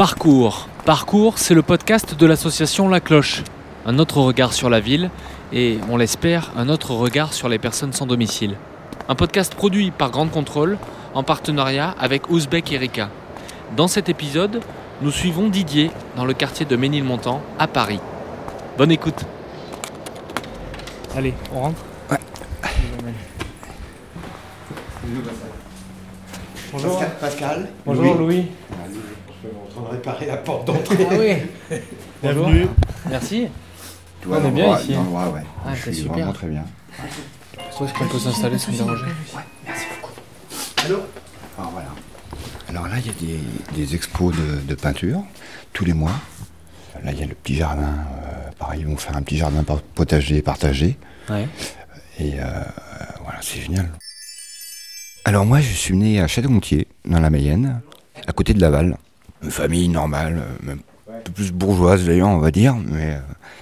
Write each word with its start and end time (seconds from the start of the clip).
Parcours. 0.00 0.66
Parcours, 0.86 1.36
c'est 1.36 1.52
le 1.52 1.60
podcast 1.60 2.14
de 2.14 2.24
l'association 2.24 2.88
La 2.88 3.00
Cloche. 3.00 3.42
Un 3.84 3.98
autre 3.98 4.16
regard 4.22 4.54
sur 4.54 4.70
la 4.70 4.80
ville 4.80 5.10
et, 5.52 5.76
on 5.90 5.98
l'espère, 5.98 6.52
un 6.56 6.70
autre 6.70 6.92
regard 6.94 7.34
sur 7.34 7.50
les 7.50 7.58
personnes 7.58 7.92
sans 7.92 8.06
domicile. 8.06 8.56
Un 9.10 9.14
podcast 9.14 9.54
produit 9.54 9.90
par 9.90 10.10
Grande 10.10 10.30
Contrôle 10.30 10.78
en 11.12 11.22
partenariat 11.22 11.94
avec 12.00 12.30
Ouzbek 12.30 12.72
Erika. 12.72 13.10
Dans 13.76 13.88
cet 13.88 14.08
épisode, 14.08 14.62
nous 15.02 15.10
suivons 15.10 15.50
Didier 15.50 15.90
dans 16.16 16.24
le 16.24 16.32
quartier 16.32 16.64
de 16.64 16.76
Ménilmontant 16.76 17.42
à 17.58 17.66
Paris. 17.66 18.00
Bonne 18.78 18.92
écoute. 18.92 19.26
Allez, 21.14 21.34
on 21.54 21.60
rentre 21.60 21.82
Ouais. 22.10 22.18
Bonjour. 26.72 26.98
Pascal, 26.98 27.16
Pascal. 27.20 27.68
Bonjour 27.84 28.14
Louis. 28.14 28.46
Suis 29.40 29.48
en 29.56 29.70
train 29.80 29.82
de 29.90 29.96
réparer 29.96 30.26
la 30.26 30.36
porte 30.36 30.66
d'entrée. 30.66 31.06
Ah 31.10 31.14
oui. 31.18 31.78
Bienvenue. 32.22 32.66
Merci. 33.08 33.48
Tu 34.20 34.28
vois, 34.28 34.38
On 34.42 34.46
est 34.48 34.50
bien 34.50 34.78
ici, 34.78 34.94
hein. 34.94 35.00
le 35.02 35.06
droit, 35.08 35.28
ouais. 35.28 35.42
Ah, 35.64 35.74
je 35.74 35.82
c'est 35.82 35.92
suis 35.92 36.02
super. 36.02 36.16
vraiment 36.16 36.32
très 36.32 36.48
bien. 36.48 36.64
Est-ce 37.80 37.94
qu'on 37.94 38.06
peut 38.08 38.18
s'installer 38.18 38.58
sans 38.58 38.72
déranger 38.72 39.04
Alors 40.84 41.70
voilà. 41.72 41.88
Alors 42.68 42.86
là, 42.88 42.96
il 42.98 43.06
y 43.06 43.10
a 43.10 43.12
des, 43.12 43.40
des 43.86 43.94
expos 43.94 44.34
de, 44.36 44.60
de 44.66 44.74
peinture 44.74 45.22
tous 45.72 45.84
les 45.84 45.92
mois. 45.94 46.12
Là, 47.02 47.12
il 47.12 47.18
y 47.18 47.22
a 47.22 47.26
le 47.26 47.34
petit 47.34 47.54
jardin. 47.54 47.82
euh, 48.24 48.50
pareil, 48.58 48.80
ils 48.80 48.86
vont 48.86 48.96
faire 48.96 49.16
un 49.16 49.22
petit 49.22 49.38
jardin 49.38 49.64
potager 49.94 50.42
partagé. 50.42 50.98
Ouais. 51.30 51.48
Et 52.18 52.34
euh, 52.38 52.44
voilà, 53.22 53.38
c'est 53.40 53.60
génial. 53.60 53.88
Alors 55.24 55.46
moi, 55.46 55.60
je 55.60 55.72
suis 55.72 55.96
né 55.96 56.20
à 56.20 56.26
Château-Gontier, 56.26 56.86
dans 57.06 57.20
la 57.20 57.30
Mayenne, 57.30 57.80
à 58.26 58.32
côté 58.32 58.52
de 58.52 58.60
Laval. 58.60 58.98
Une 59.42 59.50
famille 59.50 59.88
normale, 59.88 60.38
euh, 60.38 60.66
même 60.66 60.80
un 61.08 61.20
peu 61.20 61.32
plus 61.32 61.52
bourgeoise 61.52 62.04
d'ailleurs, 62.04 62.28
on 62.28 62.38
va 62.38 62.50
dire. 62.50 62.74
Mais, 62.76 63.14
euh, 63.14 63.20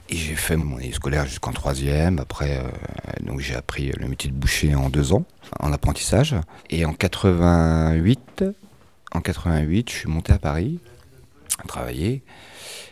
et 0.09 0.17
j'ai 0.17 0.35
fait 0.35 0.57
mon 0.57 0.77
année 0.77 0.93
scolaire 0.93 1.27
jusqu'en 1.27 1.53
troisième. 1.53 2.19
Après, 2.19 2.59
euh, 2.59 3.25
donc 3.25 3.41
j'ai 3.41 3.55
appris 3.55 3.93
le 3.93 4.09
métier 4.09 4.31
de 4.31 4.35
boucher 4.35 4.75
en 4.75 4.91
deux 4.91 5.13
ans, 5.13 5.25
en 5.61 5.73
apprentissage. 5.73 6.35
Et 6.71 6.85
en 6.85 6.93
88, 6.93 8.45
en 9.13 9.21
88, 9.21 9.91
je 9.91 9.95
suis 9.95 10.09
monté 10.09 10.33
à 10.33 10.39
Paris, 10.39 10.81
travailler. 11.67 12.23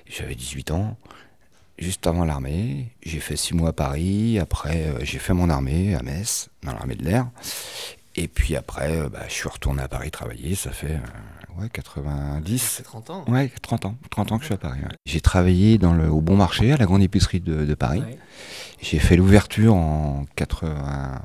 J'avais 0.08 0.34
18 0.34 0.70
ans 0.70 0.96
juste 1.78 2.06
avant 2.06 2.24
l'armée. 2.24 2.92
J'ai 3.02 3.20
fait 3.20 3.36
six 3.36 3.54
mois 3.54 3.70
à 3.70 3.72
Paris. 3.72 4.38
Après, 4.38 4.94
j'ai 5.02 5.18
fait 5.18 5.34
mon 5.34 5.50
armée 5.50 5.94
à 5.94 6.02
Metz, 6.02 6.48
dans 6.62 6.72
l'armée 6.72 6.94
de 6.94 7.04
l'air. 7.04 7.26
Et 8.16 8.28
puis 8.28 8.56
après, 8.56 8.96
euh, 8.96 9.08
bah, 9.08 9.20
je 9.28 9.32
suis 9.34 9.48
retourné 9.48 9.82
à 9.82 9.88
Paris 9.88 10.10
travailler. 10.10 10.54
Ça 10.54 10.70
fait 10.70 10.92
euh, 10.94 11.60
ouais, 11.60 11.68
90. 11.68 12.80
30 12.84 13.10
ans. 13.10 13.24
Ouais, 13.28 13.50
30 13.62 13.84
ans. 13.86 13.96
30 14.10 14.32
ans 14.32 14.36
que 14.38 14.42
je 14.42 14.46
suis 14.46 14.54
à 14.54 14.58
Paris. 14.58 14.80
ouais. 14.80 14.94
J'ai 15.04 15.20
travaillé 15.20 15.78
dans 15.78 15.92
le, 15.92 16.08
au 16.08 16.20
Bon 16.20 16.36
Marché, 16.36 16.72
à 16.72 16.76
la 16.76 16.86
grande 16.86 17.02
épicerie 17.02 17.40
de, 17.40 17.64
de 17.64 17.74
Paris. 17.74 18.00
Ouais. 18.00 18.18
J'ai 18.80 18.98
fait 18.98 19.16
l'ouverture 19.16 19.74
en 19.74 20.24
80 20.36 21.20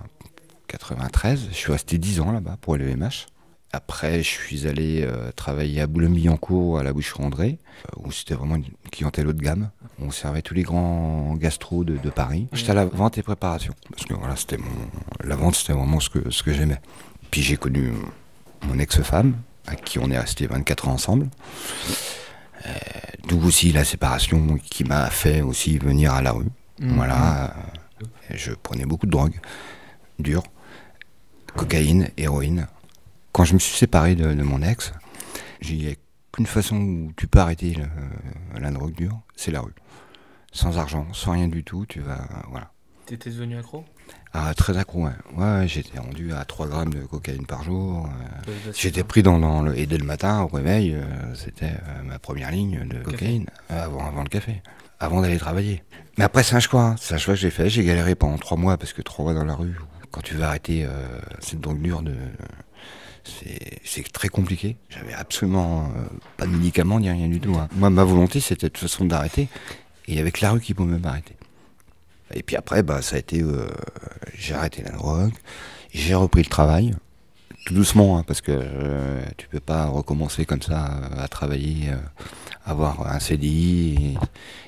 93. 0.67 1.47
Je 1.51 1.55
suis 1.55 1.71
resté 1.71 1.97
10 1.97 2.21
ans 2.21 2.31
là-bas 2.31 2.57
pour 2.61 2.75
LVMH. 2.77 3.27
Après, 3.73 4.17
je 4.21 4.27
suis 4.27 4.67
allé 4.67 5.01
euh, 5.03 5.31
travailler 5.31 5.79
à 5.79 5.87
Boulogne-Billancourt, 5.87 6.79
à 6.79 6.83
la 6.83 6.91
boucherie 6.91 7.23
André, 7.23 7.57
euh, 7.87 8.01
où 8.03 8.11
c'était 8.11 8.33
vraiment 8.33 8.55
une 8.57 8.65
clientèle 8.91 9.27
haut 9.27 9.33
de 9.33 9.41
gamme. 9.41 9.69
On 9.99 10.11
servait 10.11 10.41
tous 10.41 10.53
les 10.53 10.63
grands 10.63 11.35
gastros 11.35 11.85
de, 11.85 11.95
de 11.97 12.09
Paris. 12.09 12.47
J'étais 12.51 12.71
à 12.71 12.73
la 12.73 12.85
vente 12.85 13.17
et 13.17 13.23
préparation. 13.23 13.73
Parce 13.89 14.05
que 14.05 14.13
voilà, 14.13 14.35
c'était 14.35 14.57
mon, 14.57 14.65
la 15.23 15.35
vente, 15.37 15.55
c'était 15.55 15.71
vraiment 15.73 16.01
ce 16.01 16.09
que, 16.09 16.29
ce 16.31 16.43
que 16.43 16.51
j'aimais. 16.51 16.81
Puis 17.29 17.41
j'ai 17.41 17.55
connu 17.55 17.93
mon 18.67 18.77
ex-femme, 18.77 19.35
à 19.67 19.75
qui 19.75 19.99
on 19.99 20.11
est 20.11 20.19
resté 20.19 20.47
24 20.47 20.89
ans 20.89 20.93
ensemble. 20.93 21.29
Euh, 22.65 22.69
D'où 23.27 23.41
aussi 23.45 23.71
la 23.71 23.85
séparation 23.85 24.57
qui 24.69 24.83
m'a 24.83 25.09
fait 25.09 25.41
aussi 25.41 25.77
venir 25.77 26.13
à 26.13 26.21
la 26.21 26.31
rue. 26.33 26.47
Mhm. 26.79 26.95
Voilà. 26.95 27.53
euh, 28.01 28.03
Je 28.35 28.51
prenais 28.51 28.85
beaucoup 28.85 29.05
de 29.05 29.11
drogue, 29.11 29.39
dure, 30.19 30.43
cocaïne, 31.55 32.09
héroïne. 32.17 32.67
Quand 33.33 33.43
je 33.45 33.53
me 33.53 33.59
suis 33.59 33.77
séparé 33.77 34.15
de, 34.15 34.33
de 34.33 34.43
mon 34.43 34.61
ex, 34.61 34.93
j'ai 35.61 35.73
dit, 35.75 35.79
il 35.79 35.85
n'y 35.87 35.91
a 35.91 35.95
qu'une 36.33 36.45
façon 36.45 36.75
où 36.77 37.11
tu 37.15 37.27
peux 37.27 37.39
arrêter 37.39 37.73
le- 37.73 38.59
la 38.59 38.71
drogue 38.71 38.93
dure, 38.93 39.19
c'est 39.35 39.51
la 39.51 39.61
rue. 39.61 39.73
Sans 40.51 40.77
argent, 40.77 41.07
sans 41.13 41.31
rien 41.31 41.47
du 41.47 41.63
tout, 41.63 41.85
tu 41.87 42.01
vas. 42.01 42.27
Voilà. 42.49 42.71
T'étais 43.05 43.29
devenu 43.29 43.57
accro? 43.57 43.85
Ah, 44.33 44.53
très 44.53 44.77
accro, 44.77 45.05
ouais. 45.05 45.11
Ouais, 45.35 45.65
j'étais 45.67 45.97
rendu 45.99 46.33
à 46.33 46.43
3 46.45 46.67
grammes 46.67 46.93
de 46.93 47.01
cocaïne 47.01 47.45
par 47.45 47.63
jour. 47.63 48.05
euh, 48.07 48.51
J'étais 48.73 49.03
pris 49.03 49.23
dans, 49.23 49.39
dans 49.39 49.61
le. 49.61 49.77
Et 49.77 49.85
dès 49.85 49.97
le 49.97 50.05
matin, 50.05 50.41
au 50.41 50.47
réveil, 50.47 50.93
euh, 50.93 51.03
c'était 51.35 51.65
euh, 51.87 52.03
ma 52.03 52.19
première 52.19 52.51
ligne 52.51 52.85
de 52.87 53.01
cocaïne, 53.03 53.45
avant, 53.69 54.05
avant 54.05 54.23
le 54.23 54.29
café, 54.29 54.61
avant 54.99 55.21
d'aller 55.21 55.37
travailler. 55.37 55.83
Mais 56.17 56.23
après, 56.25 56.43
c'est 56.43 56.55
un 56.55 56.59
choix. 56.59 56.83
hein. 56.83 56.95
C'est 56.99 57.15
un 57.15 57.17
choix 57.17 57.33
que 57.33 57.39
j'ai 57.39 57.49
fait. 57.49 57.69
J'ai 57.69 57.83
galéré 57.83 58.15
pendant 58.15 58.37
trois 58.37 58.57
mois 58.57 58.77
parce 58.77 58.93
que 58.93 59.01
trois 59.01 59.23
mois 59.25 59.33
dans 59.33 59.45
la 59.45 59.55
rue, 59.55 59.75
quand 60.11 60.21
tu 60.21 60.35
veux 60.35 60.43
arrêter 60.43 60.85
cette 61.39 61.59
drogue 61.61 61.81
dure, 61.81 62.01
de, 62.01 62.15
c'est 63.23 64.11
très 64.11 64.27
compliqué. 64.29 64.77
J'avais 64.89 65.13
absolument 65.13 65.85
euh, 65.95 66.01
pas 66.37 66.45
de 66.45 66.51
médicaments 66.51 66.99
ni 66.99 67.09
rien 67.09 67.27
du 67.27 67.39
tout. 67.39 67.55
hein. 67.55 67.67
Moi, 67.75 67.89
ma 67.89 68.03
volonté, 68.03 68.39
c'était 68.39 68.67
de 68.67 68.71
toute 68.73 68.81
façon 68.89 69.05
d'arrêter. 69.05 69.47
Et 70.07 70.19
avec 70.19 70.41
la 70.41 70.51
rue 70.51 70.61
qui 70.61 70.73
pouvait 70.73 70.97
m'arrêter. 70.97 71.35
Et 72.33 72.43
puis 72.43 72.55
après, 72.55 72.83
bah, 72.83 73.01
ça 73.01 73.15
a 73.17 73.19
été. 73.19 73.41
euh, 73.41 73.67
j'ai 74.35 74.53
arrêté 74.53 74.81
la 74.83 74.91
drogue, 74.91 75.33
j'ai 75.93 76.15
repris 76.15 76.43
le 76.43 76.49
travail 76.49 76.93
tout 77.65 77.75
doucement, 77.75 78.17
hein, 78.17 78.23
parce 78.25 78.41
que 78.41 78.51
euh, 78.51 79.21
tu 79.37 79.47
peux 79.47 79.59
pas 79.59 79.85
recommencer 79.85 80.45
comme 80.45 80.61
ça 80.63 80.97
euh, 81.13 81.23
à 81.23 81.27
travailler, 81.27 81.91
avoir 82.65 83.05
un 83.07 83.19
CDI 83.19 84.15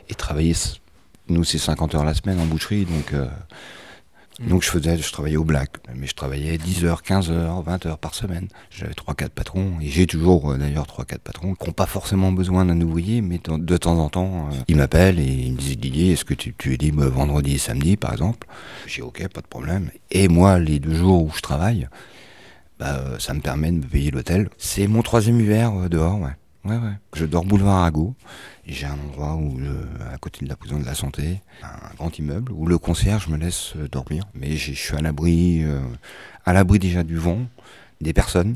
et, 0.08 0.12
et 0.12 0.14
travailler. 0.16 0.54
Nous, 1.30 1.44
c'est 1.44 1.58
50 1.58 1.96
heures 1.96 2.04
la 2.06 2.14
semaine 2.14 2.40
en 2.40 2.46
boucherie, 2.46 2.86
donc, 2.86 3.14
donc 4.40 4.64
je 4.64 4.70
faisais, 4.70 4.98
je 4.98 5.12
travaillais 5.12 5.38
au 5.38 5.44
black, 5.44 5.78
mais 5.96 6.08
je 6.08 6.16
travaillais 6.16 6.58
10 6.58 6.86
heures, 6.86 7.04
15 7.04 7.30
heures, 7.30 7.62
20 7.62 7.86
heures 7.86 8.00
par 8.00 8.16
semaine. 8.16 8.48
J'avais 8.72 8.94
3-4 8.94 9.30
patrons, 9.30 9.74
et 9.80 9.88
j'ai 9.88 10.08
toujours 10.08 10.52
euh, 10.52 10.58
d'ailleurs 10.58 10.88
3-4 10.88 11.20
patrons 11.20 11.54
qui 11.54 11.68
n'ont 11.68 11.74
pas 11.74 11.86
forcément 11.86 12.32
besoin 12.32 12.66
d'un 12.66 12.80
ouvrier, 12.82 13.22
mais 13.22 13.40
de, 13.46 13.78
temps 13.78 13.98
en 14.00 14.10
temps, 14.10 14.50
euh, 14.52 14.56
ils 14.68 14.76
m'appellent 14.76 15.20
et 15.20 15.24
ils 15.24 15.54
me 15.54 15.58
disent 15.58 15.78
Didier, 15.78 16.14
est-ce 16.14 16.26
que 16.26 16.34
tu, 16.34 16.56
tu 16.58 16.74
es 16.74 16.78
libre 16.78 17.06
vendredi 17.06 17.56
et 17.56 17.58
samedi, 17.60 17.96
par 17.96 18.12
exemple? 18.12 18.48
J'ai 18.88 19.04
ok, 19.04 19.28
pas 19.28 19.42
de 19.42 19.48
problème. 19.48 19.92
Et 20.10 20.28
moi, 20.28 20.58
les 20.58 20.80
deux 20.80 20.96
jours 20.96 21.24
où 21.24 21.32
je 21.36 21.42
travaille, 21.42 21.88
bah, 22.80 22.98
euh, 22.98 23.20
ça 23.20 23.36
me 23.36 23.42
permet 23.42 23.72
de 23.72 23.78
me 23.78 23.84
payer 23.84 24.10
l'hôtel. 24.10 24.50
C'est 24.58 24.88
mon 24.88 25.04
troisième 25.04 25.40
hiver 25.40 25.90
dehors, 25.90 26.20
ouais. 26.20 26.32
Ouais, 26.66 26.78
ouais. 26.78 26.94
Je 27.14 27.26
dors 27.26 27.44
boulevard 27.44 27.80
Arago. 27.80 28.16
J'ai 28.66 28.86
un 28.86 28.94
endroit 28.94 29.36
où, 29.36 29.60
je- 29.60 30.04
à 30.14 30.18
côté 30.18 30.46
de 30.46 30.50
la 30.50 30.56
prison 30.56 30.80
de 30.80 30.86
la 30.86 30.96
santé, 30.96 31.42
un 31.62 31.94
grand 31.96 32.18
immeuble 32.18 32.54
où 32.54 32.66
le 32.68 32.78
concierge 32.78 33.28
me 33.28 33.36
laisse 33.38 33.74
euh, 33.76 33.90
dormir. 33.90 34.24
Mais 34.34 34.56
je 34.56 34.72
suis 34.72 34.96
à 34.96 35.02
l'abri, 35.02 35.64
euh, 35.64 35.82
à 36.46 36.54
l'abri 36.54 36.80
déjà 36.80 37.04
du 37.04 37.18
vent, 37.18 37.40
des 38.00 38.14
personnes 38.14 38.56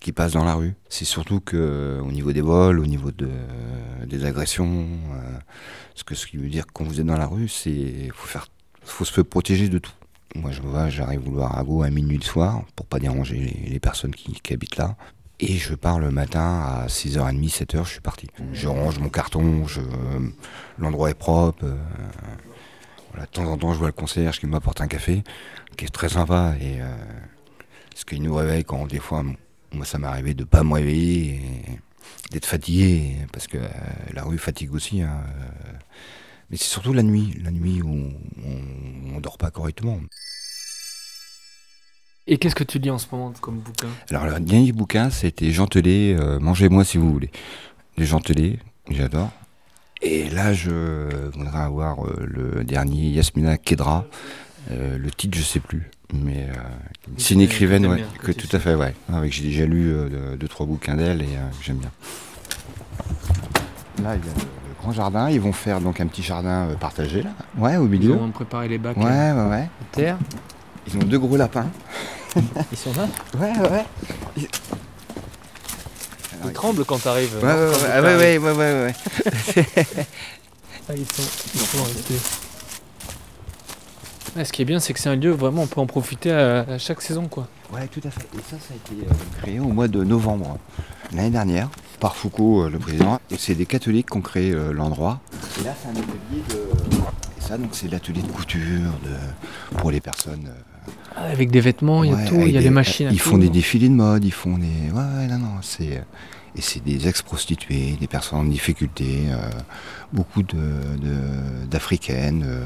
qui 0.00 0.12
passent 0.12 0.32
dans 0.32 0.44
la 0.44 0.54
rue. 0.54 0.74
C'est 0.90 1.06
surtout 1.06 1.40
que 1.40 1.56
euh, 1.56 2.02
au 2.02 2.12
niveau 2.12 2.32
des 2.32 2.42
vols, 2.42 2.78
au 2.78 2.86
niveau 2.86 3.10
de, 3.10 3.30
des 4.06 4.26
agressions, 4.26 4.86
euh, 5.14 5.38
ce 5.94 6.04
que 6.04 6.14
ce 6.14 6.26
qui 6.26 6.36
veut 6.36 6.50
dire 6.50 6.66
que 6.66 6.72
quand 6.74 6.84
vous 6.84 7.00
êtes 7.00 7.06
dans 7.06 7.16
la 7.16 7.26
rue, 7.26 7.48
c'est 7.48 8.10
faut 8.14 8.26
faire, 8.26 8.48
faut 8.84 9.06
se 9.06 9.22
protéger 9.22 9.70
de 9.70 9.78
tout. 9.78 9.94
Moi, 10.34 10.50
je 10.50 10.60
vois, 10.60 10.90
j'arrive 10.90 11.26
au 11.32 11.40
Arago 11.40 11.84
à 11.84 11.90
minuit 11.90 12.18
le 12.18 12.24
soir 12.24 12.64
pour 12.76 12.84
pas 12.86 12.98
déranger 12.98 13.64
les, 13.66 13.80
personnes 13.80 14.14
qui 14.14 14.52
habitent 14.52 14.76
là. 14.76 14.96
Et 15.40 15.56
je 15.56 15.74
pars 15.74 15.98
le 15.98 16.10
matin 16.10 16.60
à 16.64 16.86
6h30, 16.88 17.50
7h, 17.50 17.84
je 17.84 17.90
suis 17.90 18.00
parti. 18.00 18.28
Je 18.52 18.68
range 18.68 18.98
mon 18.98 19.08
carton, 19.08 19.66
je, 19.66 19.80
l'endroit 20.78 21.10
est 21.10 21.14
propre. 21.14 21.64
euh, 21.64 21.76
de 23.20 23.26
temps 23.26 23.44
en 23.46 23.56
temps, 23.56 23.72
je 23.72 23.78
vois 23.78 23.88
le 23.88 23.92
concierge 23.92 24.40
qui 24.40 24.46
m'apporte 24.46 24.80
un 24.80 24.88
café, 24.88 25.22
qui 25.76 25.84
est 25.84 25.88
très 25.88 26.08
sympa. 26.08 26.54
Et, 26.60 26.80
euh, 26.80 26.96
parce 27.90 28.04
qu'il 28.04 28.22
nous 28.22 28.34
réveille 28.34 28.64
quand 28.64 28.86
des 28.86 28.98
fois, 29.00 29.24
moi 29.72 29.84
ça 29.86 29.98
m'est 29.98 30.06
arrivé 30.06 30.34
de 30.34 30.44
pas 30.44 30.62
me 30.64 30.74
réveiller, 30.74 31.40
d'être 32.30 32.46
fatigué, 32.46 33.16
parce 33.32 33.46
que 33.46 33.58
euh, 33.58 33.68
la 34.12 34.22
rue 34.24 34.38
fatigue 34.38 34.72
aussi. 34.74 35.02
hein, 35.02 35.22
euh. 35.40 35.72
mais 36.50 36.56
c'est 36.56 36.64
surtout 36.68 36.92
la 36.92 37.02
nuit, 37.02 37.38
la 37.42 37.50
nuit 37.50 37.82
où 37.82 38.12
on, 38.44 39.14
on 39.16 39.20
dort 39.20 39.38
pas 39.38 39.50
correctement. 39.50 39.98
Et 42.26 42.38
qu'est-ce 42.38 42.54
que 42.54 42.64
tu 42.64 42.78
lis 42.78 42.90
en 42.90 42.98
ce 42.98 43.06
moment 43.12 43.32
comme 43.40 43.58
bouquin? 43.58 43.88
Alors, 44.10 44.24
le 44.24 44.40
dernier 44.40 44.72
bouquin, 44.72 45.10
c'était 45.10 45.50
Jean 45.50 45.66
Telet, 45.66 46.14
euh, 46.18 46.40
Mangez-moi 46.40 46.82
si 46.84 46.96
vous 46.96 47.12
voulez. 47.12 47.30
De 47.98 48.04
Jean 48.04 48.20
Telet, 48.20 48.58
j'adore. 48.90 49.30
Et 50.00 50.28
là, 50.30 50.52
je 50.54 51.30
voudrais 51.34 51.58
avoir 51.60 52.04
euh, 52.06 52.24
le 52.26 52.64
dernier 52.64 53.08
Yasmina 53.10 53.58
Kedra. 53.58 54.06
Euh, 54.70 54.96
le 54.96 55.10
titre, 55.10 55.36
je 55.36 55.42
sais 55.42 55.60
plus. 55.60 55.90
Mais 56.14 56.48
c'est 57.18 57.34
une 57.34 57.40
écrivaine, 57.40 57.86
ouais, 57.86 58.04
que 58.22 58.30
tout 58.32 58.48
à 58.56 58.60
fait, 58.60 58.74
ouais. 58.74 58.94
Avec 59.12 59.32
j'ai 59.32 59.42
déjà 59.42 59.66
lu 59.66 59.92
deux, 60.38 60.46
trois 60.48 60.64
bouquins 60.64 60.94
d'elle 60.94 61.22
et 61.22 61.28
j'aime 61.60 61.78
bien. 61.78 61.90
Là, 64.02 64.14
il 64.14 64.24
y 64.24 64.28
a 64.30 64.34
le, 64.34 64.74
grand 64.80 64.92
jardin. 64.92 65.28
Ils 65.30 65.40
vont 65.40 65.52
faire 65.52 65.80
donc 65.80 66.00
un 66.00 66.06
petit 66.06 66.22
jardin 66.22 66.68
partagé, 66.78 67.22
là. 67.22 67.30
Ouais, 67.58 67.76
au 67.76 67.84
Ils 67.86 67.90
milieu. 67.90 68.12
ont 68.12 68.30
préparé 68.30 68.68
les 68.68 68.78
bacs 68.78 68.96
Ouais, 68.96 69.32
ouais, 69.32 69.48
ouais. 69.50 69.68
terre. 69.92 70.18
Ils 70.86 70.96
ont 70.96 71.04
deux 71.04 71.18
gros 71.18 71.36
lapins. 71.36 71.66
Ils 72.36 72.78
sont 72.78 72.92
là 72.94 73.08
Ouais, 73.38 73.52
ouais. 73.68 73.84
Ils 76.44 76.52
tremblent 76.52 76.84
quand 76.84 76.98
t'arrives. 76.98 77.36
Ouais, 77.42 77.52
ouais, 77.52 77.68
ouais, 77.68 77.74
tu 77.78 77.84
ah, 77.92 78.02
ouais, 78.02 78.16
ouais, 78.16 78.38
ouais, 78.38 78.52
ouais, 78.52 78.94
ouais. 79.56 79.66
Ah, 80.86 80.92
ils 80.94 81.06
sont, 81.06 81.22
ils 81.54 81.60
sont 81.60 81.82
restés. 81.82 82.14
Ouais, 84.36 84.44
ce 84.44 84.52
qui 84.52 84.60
est 84.60 84.64
bien, 84.66 84.80
c'est 84.80 84.92
que 84.92 85.00
c'est 85.00 85.08
un 85.08 85.16
lieu 85.16 85.30
vraiment, 85.30 85.62
on 85.62 85.66
peut 85.66 85.80
en 85.80 85.86
profiter 85.86 86.30
à, 86.30 86.60
à 86.60 86.78
chaque 86.78 87.00
saison, 87.00 87.26
quoi. 87.28 87.48
Ouais, 87.72 87.86
tout 87.86 88.00
à 88.04 88.10
fait. 88.10 88.26
Et 88.34 88.42
ça, 88.50 88.56
ça 88.60 88.74
a 88.74 88.76
été 88.76 89.06
euh, 89.06 89.14
créé 89.40 89.60
au 89.60 89.68
mois 89.68 89.88
de 89.88 90.04
novembre 90.04 90.58
l'année 91.12 91.30
dernière 91.30 91.70
par 92.00 92.16
Foucault, 92.16 92.64
euh, 92.64 92.68
le 92.68 92.78
président. 92.78 93.18
Et 93.30 93.36
c'est 93.38 93.54
des 93.54 93.64
catholiques 93.64 94.10
qui 94.10 94.18
ont 94.18 94.20
créé 94.20 94.50
euh, 94.52 94.72
l'endroit. 94.72 95.20
Et 95.60 95.64
là, 95.64 95.74
c'est 95.80 95.88
un 95.88 95.92
atelier 95.92 96.42
de. 96.50 96.56
Et 97.38 97.40
ça, 97.40 97.56
donc, 97.56 97.70
c'est 97.72 97.88
l'atelier 97.88 98.20
de 98.22 98.30
couture 98.32 98.90
de... 99.04 99.78
pour 99.78 99.90
les 99.90 100.00
personnes. 100.00 100.52
Ah, 101.16 101.22
avec 101.30 101.50
des 101.50 101.60
vêtements, 101.60 102.02
il 102.04 102.10
y 102.10 102.14
a 102.14 102.24
tout, 102.24 102.34
il 102.40 102.48
y 102.52 102.56
a 102.56 102.58
des- 102.58 102.64
les 102.64 102.70
machines. 102.70 103.06
à 103.06 103.10
Ils 103.12 103.20
font 103.20 103.38
des 103.38 103.48
défilés 103.48 103.88
de 103.88 103.94
mode, 103.94 104.24
ils 104.24 104.32
font 104.32 104.58
des. 104.58 104.66
Ouais, 104.92 105.02
ouais, 105.18 105.26
non, 105.28 105.38
non. 105.38 105.50
C'est. 105.62 106.02
Et 106.56 106.60
c'est 106.60 106.82
des 106.84 107.08
ex-prostituées, 107.08 107.96
des 108.00 108.06
personnes 108.06 108.38
en 108.38 108.44
difficulté, 108.44 109.24
euh, 109.28 109.36
beaucoup 110.12 110.42
de, 110.42 110.56
de- 110.56 111.66
d'africaines. 111.68 112.44
euh. 112.46 112.64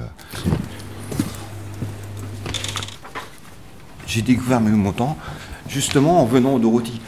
J'ai 4.07 4.23
découvert 4.23 4.61
mes 4.61 4.71
montants 4.71 5.17
justement 5.69 6.23
en 6.23 6.25
venant 6.27 6.55
au 6.55 6.59
Dorothy, 6.59 7.01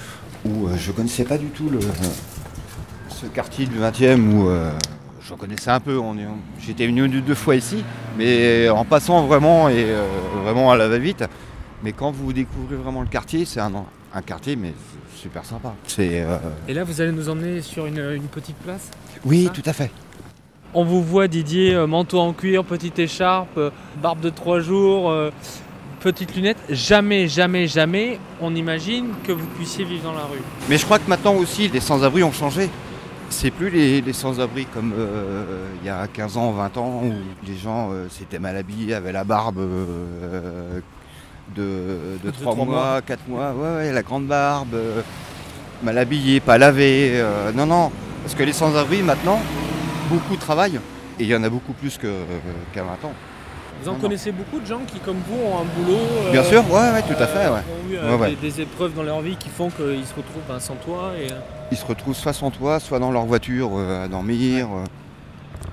où 0.45 0.67
euh, 0.69 0.77
je 0.77 0.93
connaissais 0.93 1.25
pas 1.25 1.39
du 1.39 1.47
tout 1.47 1.69
le, 1.71 1.81
ce 3.09 3.27
quartier 3.27 3.67
du 3.67 3.79
20e 3.79 4.33
où 4.35 4.49
euh, 5.31 5.35
je 5.37 5.41
connaissais 5.41 5.71
un 5.71 5.81
peu. 5.81 5.99
on 5.99 6.17
J'étais 6.61 6.87
venu 6.87 7.05
une 7.05 7.17
ou 7.17 7.21
deux 7.21 7.35
fois 7.35 7.57
ici, 7.57 7.85
mais 8.19 8.69
en 8.69 8.85
passant 8.85 9.27
vraiment 9.27 9.69
et 9.69 9.85
euh, 9.89 10.07
vraiment 10.43 10.71
à 10.71 10.77
la 10.77 10.89
va-vite. 10.89 11.25
Mais 11.83 11.93
quand 11.93 12.11
vous 12.11 12.33
découvrez 12.33 12.77
vraiment 12.77 13.01
le 13.01 13.09
quartier, 13.09 13.45
c'est 13.45 13.61
un, 13.61 13.73
un 14.15 14.23
quartier 14.23 14.57
mais 14.57 14.75
super 15.17 15.45
sympa. 15.45 15.75
C'est 15.87 16.23
euh, 16.23 16.37
Et 16.69 16.75
là, 16.75 16.85
vous 16.85 17.01
allez 17.01 17.13
nous 17.13 17.29
emmener 17.29 17.63
sur 17.63 17.87
une, 17.87 17.99
une 17.99 18.29
petite 18.29 18.57
place 18.57 18.91
oui, 19.25 19.51
tout 19.53 19.63
à 19.67 19.73
fait. 19.73 19.91
On 20.73 20.85
vous 20.85 21.03
voit, 21.03 21.27
Didier, 21.29 21.75
euh, 21.75 21.87
manteau 21.87 22.21
en 22.21 22.33
cuir, 22.33 22.65
petite 22.65 22.99
écharpe, 22.99 23.59
euh, 23.59 23.71
barbe 24.01 24.21
de 24.21 24.31
trois 24.31 24.61
jours, 24.61 25.11
euh, 25.11 25.31
petite 25.99 26.35
lunette. 26.37 26.59
Jamais, 26.71 27.27
jamais, 27.29 27.67
jamais, 27.67 28.19
on 28.41 28.55
imagine 28.55 29.09
que 29.25 29.33
vous 29.33 29.47
puissiez 29.47 29.85
vivre 29.85 30.05
dans 30.05 30.13
la 30.13 30.25
rue. 30.25 30.41
Mais 30.69 30.79
je 30.79 30.85
crois 30.85 30.99
que 30.99 31.09
maintenant 31.09 31.35
aussi, 31.35 31.69
les 31.69 31.81
sans-abri 31.81 32.23
ont 32.23 32.33
changé. 32.33 32.71
C'est 33.33 33.51
plus 33.53 33.71
les, 33.71 34.01
les 34.01 34.13
sans-abri 34.13 34.67
comme 34.67 34.93
euh, 34.99 35.67
il 35.81 35.87
y 35.87 35.91
a 35.91 36.07
15 36.09 36.37
ans, 36.37 36.51
20 36.51 36.77
ans, 36.79 37.03
où 37.05 37.13
les 37.47 37.57
gens 37.57 37.91
euh, 37.93 38.07
s'étaient 38.11 38.41
mal 38.41 38.57
habillés, 38.57 38.93
avaient 38.93 39.13
la 39.13 39.25
barbe 39.25 39.59
euh, 39.61 40.81
de, 41.55 42.19
de 42.23 42.27
De 42.27 42.31
3 42.33 42.53
trois 42.53 42.65
mois, 42.65 42.65
mois. 42.75 43.03
4 43.03 43.29
mois, 43.29 43.53
ouais, 43.53 43.77
ouais, 43.77 43.93
la 43.93 44.03
grande 44.03 44.27
barbe, 44.27 44.75
mal 45.83 45.97
habillés, 45.97 46.41
pas 46.41 46.59
lavés. 46.59 47.13
euh, 47.15 47.53
non, 47.53 47.67
non, 47.67 47.93
parce 48.25 48.35
que 48.35 48.43
les 48.43 48.53
sans-abri 48.53 49.03
maintenant, 49.03 49.41
beaucoup 50.11 50.37
travaillent, 50.37 50.81
et 51.19 51.23
il 51.23 51.27
y 51.29 51.37
en 51.37 51.43
a 51.45 51.49
beaucoup 51.49 51.73
plus 51.73 51.97
qu'à 51.99 52.09
20 52.83 52.83
ans. 53.09 53.13
Vous 53.83 53.89
en 53.89 53.93
Non, 53.93 53.97
non. 53.97 54.03
connaissez 54.03 54.33
beaucoup 54.33 54.59
de 54.61 54.67
gens 54.67 54.81
qui, 54.87 54.99
comme 54.99 55.19
vous, 55.29 55.39
ont 55.47 55.61
un 55.61 55.65
boulot 55.65 55.99
euh, 56.27 56.33
Bien 56.33 56.43
sûr, 56.45 56.65
ouais, 56.71 56.91
ouais, 56.93 57.03
tout 57.03 57.23
à 57.23 57.27
fait, 57.29 57.47
euh, 57.47 57.55
ouais. 57.55 57.61
ont 57.61 57.91
eu 57.93 57.97
euh, 57.97 58.17
Ouais. 58.19 58.31
Des, 58.31 58.51
des 58.51 58.61
épreuves 58.63 58.93
dans 58.93 59.05
leur 59.05 59.21
vie 59.21 59.37
qui 59.37 59.49
font 59.49 59.71
qu'ils 59.71 60.05
se 60.05 60.15
retrouvent 60.15 60.43
ben, 60.49 60.59
sans 60.61 60.75
toi. 60.75 61.13
Et, 61.19 61.31
euh, 61.33 61.37
Ils 61.73 61.77
se 61.77 61.85
retrouvent 61.87 62.17
soit 62.17 62.33
sans 62.33 62.51
toit, 62.51 62.81
soit 62.81 62.99
dans 62.99 63.13
leur 63.13 63.27
voiture 63.27 63.71
euh, 63.75 64.05
à 64.05 64.09
dormir. 64.09 64.69
euh, 64.73 64.85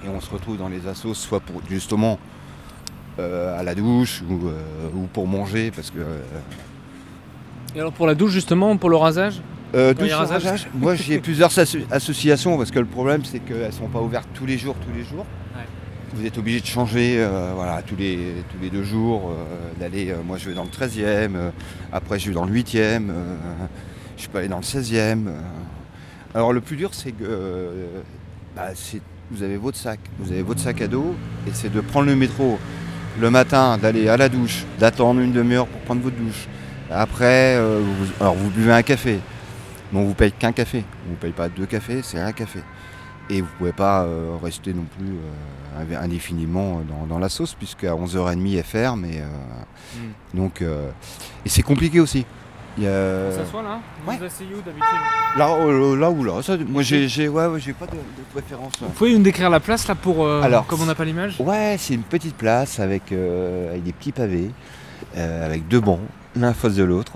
et 0.06 0.10
on 0.10 0.22
se 0.22 0.30
retrouve 0.30 0.58
dans 0.58 0.68
les 0.70 0.88
assos, 0.88 1.14
soit 1.16 1.40
pour 1.40 1.62
justement 1.70 2.20
euh, 3.20 3.60
à 3.60 3.64
la 3.64 3.74
douche 3.74 4.22
ou, 4.30 4.48
ou 4.96 5.08
pour 5.12 5.28
manger. 5.28 5.72
Parce 5.76 5.90
que. 5.92 6.00
Et 7.76 7.80
alors 7.80 7.92
pour 7.94 8.06
la 8.08 8.16
douche, 8.16 8.32
justement, 8.32 8.78
pour 8.78 8.90
le 8.90 8.96
rasage 8.98 9.42
douche 9.74 10.12
rasage 10.14 10.44
rasage, 10.46 10.68
moi 10.74 10.96
j'ai 10.96 11.20
plusieurs 11.28 11.52
asso- 11.52 11.86
associations 11.92 12.58
parce 12.58 12.72
que 12.72 12.80
le 12.80 12.86
problème 12.86 13.26
c'est 13.26 13.40
qu'elles 13.40 13.74
sont 13.74 13.88
pas 13.88 14.00
ouvertes 14.02 14.30
tous 14.34 14.46
les 14.46 14.58
jours, 14.58 14.76
tous 14.76 14.96
les 14.98 15.04
jours. 15.04 15.26
Ouais. 15.56 15.64
Vous 16.14 16.26
êtes 16.26 16.38
obligé 16.38 16.62
de 16.62 16.66
changer 16.66 17.16
euh, 17.20 17.52
voilà, 17.54 17.82
tous, 17.82 17.96
les, 17.98 18.18
tous 18.52 18.58
les 18.62 18.70
deux 18.70 18.84
jours, 18.84 19.30
euh, 19.32 19.80
d'aller, 19.80 20.10
euh, 20.12 20.16
moi 20.26 20.38
je 20.38 20.48
vais 20.50 20.56
dans 20.56 20.64
le 20.64 20.70
13e, 20.70 21.36
euh, 21.36 21.50
après 21.92 22.18
je 22.18 22.30
vais 22.30 22.34
dans 22.36 22.46
le 22.46 22.54
8e, 22.54 23.10
euh, 23.10 23.36
je 24.16 24.28
peux 24.30 24.38
aller 24.38 24.48
dans 24.48 24.58
le 24.58 24.64
16e. 24.64 25.28
Alors 26.38 26.54
le 26.54 26.62
plus 26.62 26.76
dur 26.76 26.94
c'est 26.94 27.14
que 27.14 27.24
euh, 27.24 28.02
bah, 28.56 28.68
vous 29.32 29.42
avez 29.42 29.58
votre 29.58 29.76
sac, 29.76 30.00
vous 30.20 30.32
avez 30.32 30.44
votre 30.44 30.60
sac 30.60 30.80
à 30.82 30.88
dos, 30.88 31.16
et 31.48 31.50
c'est 31.52 31.74
de 31.74 31.82
prendre 31.82 32.06
le 32.06 32.16
métro 32.16 32.60
le 33.20 33.32
matin, 33.32 33.80
d'aller 33.80 34.08
à 34.08 34.18
la 34.18 34.30
douche, 34.30 34.64
d'attendre 34.78 35.20
une 35.20 35.32
demi-heure 35.32 35.66
pour 35.66 35.82
prendre 35.82 36.04
votre 36.04 36.16
douche. 36.16 36.48
Après, 36.92 37.56
euh, 37.56 37.82
vous, 37.84 38.24
alors 38.24 38.36
vous 38.36 38.52
buvez 38.52 38.72
un 38.72 38.84
café, 38.84 39.20
mais 39.92 40.00
on 40.00 40.04
vous 40.04 40.14
paye 40.14 40.32
qu'un 40.32 40.52
café, 40.52 40.86
on 41.08 41.10
vous 41.10 41.16
paye 41.16 41.32
pas 41.32 41.50
deux 41.50 41.66
cafés, 41.66 42.02
c'est 42.04 42.20
un 42.20 42.34
café. 42.34 42.60
Et 43.32 43.42
vous 43.42 43.50
pouvez 43.58 43.74
pas 43.74 44.04
euh, 44.04 44.38
rester 44.40 44.76
non 44.76 44.86
plus 44.96 45.96
indéfiniment 45.96 46.84
dans, 46.88 47.08
dans 47.08 47.18
la 47.18 47.30
sauce, 47.30 47.56
puisqu'à 47.56 47.94
11h30 47.94 48.58
elle 48.58 48.64
ferme. 48.64 49.06
Et, 49.06 49.22
euh, 49.22 49.26
donc, 50.36 50.62
et 50.62 51.50
c'est 51.50 51.64
compliqué 51.64 52.00
aussi. 52.00 52.28
Il 52.78 52.84
y 52.84 52.88
a- 52.88 53.30
On 53.32 53.36
s'assoit 53.36 53.64
là? 53.64 53.80
Vous 54.04 54.10
ouais. 54.12 54.18
vous 54.18 54.24
asseyez 54.26 54.52
où 54.54 54.62
d'habitude? 54.62 54.84
Là, 55.38 55.50
euh, 55.56 55.96
là 55.98 56.10
ou 56.12 56.24
là, 56.24 56.42
ça, 56.44 56.56
moi 56.58 56.84
j'ai 56.84 57.08
j'ai- 57.08 57.28
ouais, 57.28 57.48
ouais, 57.48 57.60
j'ai 57.60 57.74
pas 57.74 57.88
de, 57.88 57.94
de 57.94 58.24
préférence. 58.32 58.74
Vous 58.80 58.90
pouvez 58.90 59.14
nous 59.18 59.24
décrire 59.24 59.50
la 59.50 59.60
place 59.60 59.88
là 59.88 59.96
pour. 59.96 60.24
euh, 60.26 60.42
Alors, 60.44 60.66
comme 60.68 60.82
on 60.82 60.86
n'a 60.86 60.94
pas 60.96 61.06
l'image? 61.06 61.36
Ouais, 61.40 61.76
c'est 61.80 61.96
une 61.96 62.04
petite 62.04 62.36
place 62.36 62.80
avec, 62.80 63.12
euh, 63.12 63.72
avec 63.72 63.84
des 63.84 63.94
petits 63.94 64.12
pavés, 64.12 64.52
euh, 65.16 65.46
avec 65.46 65.68
deux 65.68 65.80
bancs, 65.80 66.00
l'un 66.36 66.50
en 66.50 66.54
face 66.54 66.76
de 66.76 66.84
l'autre, 66.84 67.14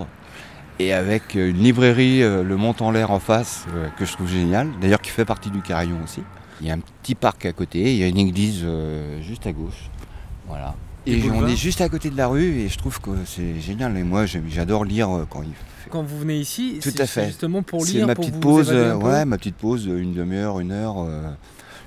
et 0.80 0.92
avec 0.92 1.34
une 1.34 1.58
librairie, 1.58 2.20
Le 2.22 2.56
Mont 2.56 2.74
en 2.80 2.90
l'air 2.90 3.10
en 3.12 3.20
face, 3.20 3.66
que 3.98 4.04
je 4.04 4.12
trouve 4.12 4.28
génial, 4.28 4.68
d'ailleurs 4.80 5.00
qui 5.00 5.10
fait 5.10 5.24
partie 5.24 5.50
du 5.50 5.60
Carillon 5.60 5.98
aussi. 6.02 6.22
Il 6.60 6.66
y 6.66 6.70
a 6.70 6.74
un 6.74 6.80
petit 7.02 7.14
parc 7.14 7.46
à 7.46 7.52
côté, 7.52 7.92
il 7.92 7.98
y 7.98 8.02
a 8.04 8.08
une 8.08 8.18
église 8.18 8.64
juste 9.20 9.46
à 9.46 9.52
gauche. 9.52 9.90
Voilà. 10.48 10.74
Et 11.06 11.18
Et 11.18 11.30
on 11.30 11.46
est 11.46 11.56
juste 11.56 11.80
à 11.80 11.88
côté 11.88 12.10
de 12.10 12.16
la 12.16 12.28
rue 12.28 12.60
et 12.60 12.68
je 12.68 12.78
trouve 12.78 13.00
que 13.00 13.10
c'est 13.26 13.60
génial. 13.60 13.96
Et 13.96 14.02
moi, 14.04 14.24
j'adore 14.26 14.84
lire 14.84 15.10
euh, 15.10 15.26
quand 15.28 15.42
il 15.42 15.48
fait. 15.50 15.90
Quand 15.90 16.02
vous 16.02 16.18
venez 16.20 16.38
ici, 16.38 16.78
Tout 16.82 16.90
c'est 16.90 17.00
à 17.00 17.06
fait. 17.06 17.26
justement 17.26 17.62
pour 17.62 17.84
C'est 17.84 17.94
lire, 17.94 18.06
ma 18.06 18.14
pour 18.14 18.22
petite 18.24 18.34
vous 18.36 18.40
pause, 18.40 18.70
euh, 18.70 18.94
ouais, 18.94 19.24
ma 19.24 19.36
petite 19.36 19.56
pause, 19.56 19.86
euh, 19.88 19.98
une 20.00 20.14
demi-heure, 20.14 20.60
une 20.60 20.70
heure, 20.72 20.94
euh, 20.98 21.22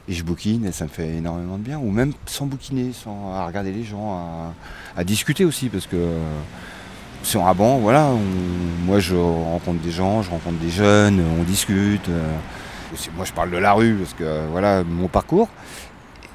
et 0.07 0.13
je 0.13 0.23
bouquine 0.23 0.65
et 0.65 0.71
ça 0.71 0.83
me 0.83 0.89
fait 0.89 1.15
énormément 1.15 1.57
de 1.57 1.63
bien. 1.63 1.79
Ou 1.79 1.89
même 1.91 2.11
sans 2.25 2.45
bouquiner, 2.45 2.91
sans 2.93 3.33
à 3.33 3.45
regarder 3.47 3.71
les 3.71 3.83
gens, 3.83 4.13
à, 4.13 4.53
à 4.99 5.03
discuter 5.03 5.45
aussi, 5.45 5.69
parce 5.69 5.87
que 5.87 5.95
euh, 5.95 6.19
sur 7.23 7.47
un 7.47 7.53
banc, 7.55 7.77
voilà, 7.79 8.07
on- 8.09 8.85
moi 8.85 8.99
je 8.99 9.15
rencontre 9.15 9.81
des 9.81 9.91
gens, 9.91 10.21
je 10.21 10.29
rencontre 10.29 10.59
des 10.59 10.69
jeunes, 10.69 11.23
on 11.39 11.43
discute. 11.43 12.07
moi 13.15 13.25
je 13.25 13.33
parle 13.33 13.49
de 13.51 13.57
la 13.57 13.73
rue 13.73 13.95
parce 13.95 14.13
que 14.13 14.47
voilà 14.51 14.83
mon 14.83 15.07
parcours. 15.07 15.49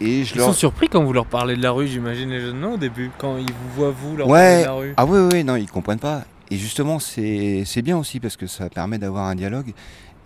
Et 0.00 0.24
je 0.24 0.34
Ils 0.34 0.38
leur... 0.38 0.46
sont 0.48 0.52
surpris 0.54 0.88
quand 0.88 1.02
vous 1.04 1.12
leur 1.12 1.26
parlez 1.26 1.56
de 1.56 1.62
la 1.62 1.72
rue, 1.72 1.86
j'imagine 1.86 2.30
les 2.30 2.40
jeunes, 2.40 2.58
non, 2.60 2.74
au 2.74 2.76
début 2.78 3.10
Quand 3.18 3.36
ils 3.36 3.46
vous 3.52 3.68
voient, 3.76 3.90
vous, 3.90 4.16
leur 4.16 4.28
Ouais. 4.28 4.40
parler 4.40 4.60
de 4.62 4.66
la 4.66 4.72
rue 4.72 4.94
Ah 4.96 5.04
oui, 5.06 5.28
oui, 5.32 5.44
non, 5.44 5.56
ils 5.56 5.70
comprennent 5.70 5.98
pas. 5.98 6.22
Et 6.50 6.56
justement, 6.56 6.98
c'est 6.98 7.82
bien 7.82 7.96
aussi 7.98 8.18
parce 8.18 8.36
que 8.36 8.46
ça 8.46 8.68
permet 8.70 8.98
d'avoir 8.98 9.26
un 9.26 9.34
dialogue 9.34 9.72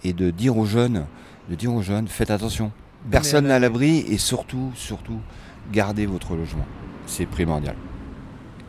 et 0.05 0.13
de 0.13 0.31
dire 0.31 0.57
aux 0.57 0.65
jeunes, 0.67 1.07
de 1.51 1.55
dire 1.55 1.73
aux 1.75 1.83
jeunes, 1.83 2.09
faites 2.09 2.31
attention. 2.31 2.71
Personne 3.11 3.45
n'est 3.47 3.53
à 3.53 3.57
à 3.57 3.59
la- 3.59 3.69
l'abri 3.69 3.99
et 4.09 4.17
surtout, 4.17 4.71
surtout, 4.75 5.19
gardez 5.73 6.07
votre 6.07 6.35
logement. 6.35 6.65
C'est 7.07 7.27
primordial. 7.27 7.75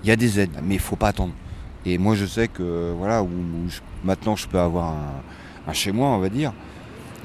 Il 0.03 0.09
y 0.09 0.11
a 0.11 0.15
des 0.17 0.39
aides, 0.39 0.51
mais 0.63 0.75
il 0.75 0.79
faut 0.81 0.97
pas 0.97 1.07
attendre. 1.09 1.33
Et 1.85 1.97
moi, 1.97 2.15
je 2.15 2.25
sais 2.25 2.47
que 2.47 2.93
voilà, 2.97 3.23
où, 3.23 3.27
où 3.27 3.69
je- 3.69 3.79
maintenant 4.03 4.35
je 4.35 4.47
peux 4.47 4.59
avoir 4.59 4.89
un, 4.89 5.21
un 5.69 5.73
chez 5.73 5.91
moi, 5.93 6.09
on 6.09 6.19
va 6.19 6.29
dire. 6.29 6.51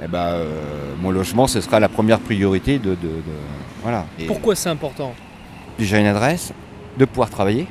Eh 0.02 0.08
ben, 0.08 0.18
euh, 0.18 0.94
mon 1.00 1.10
logement, 1.10 1.46
ce 1.46 1.60
sera 1.60 1.78
la 1.80 1.88
première 1.88 2.20
priorité 2.20 2.78
de, 2.78 2.90
de- 2.90 2.94
de- 2.94 3.22
voilà. 3.82 4.06
Et- 4.18 4.26
Pourquoi 4.26 4.54
c'est 4.54 4.68
important 4.70 5.12
déjà 5.78 5.98
une 5.98 6.06
adresse, 6.06 6.52
de 6.98 7.04
pouvoir 7.06 7.30
travailler. 7.30 7.66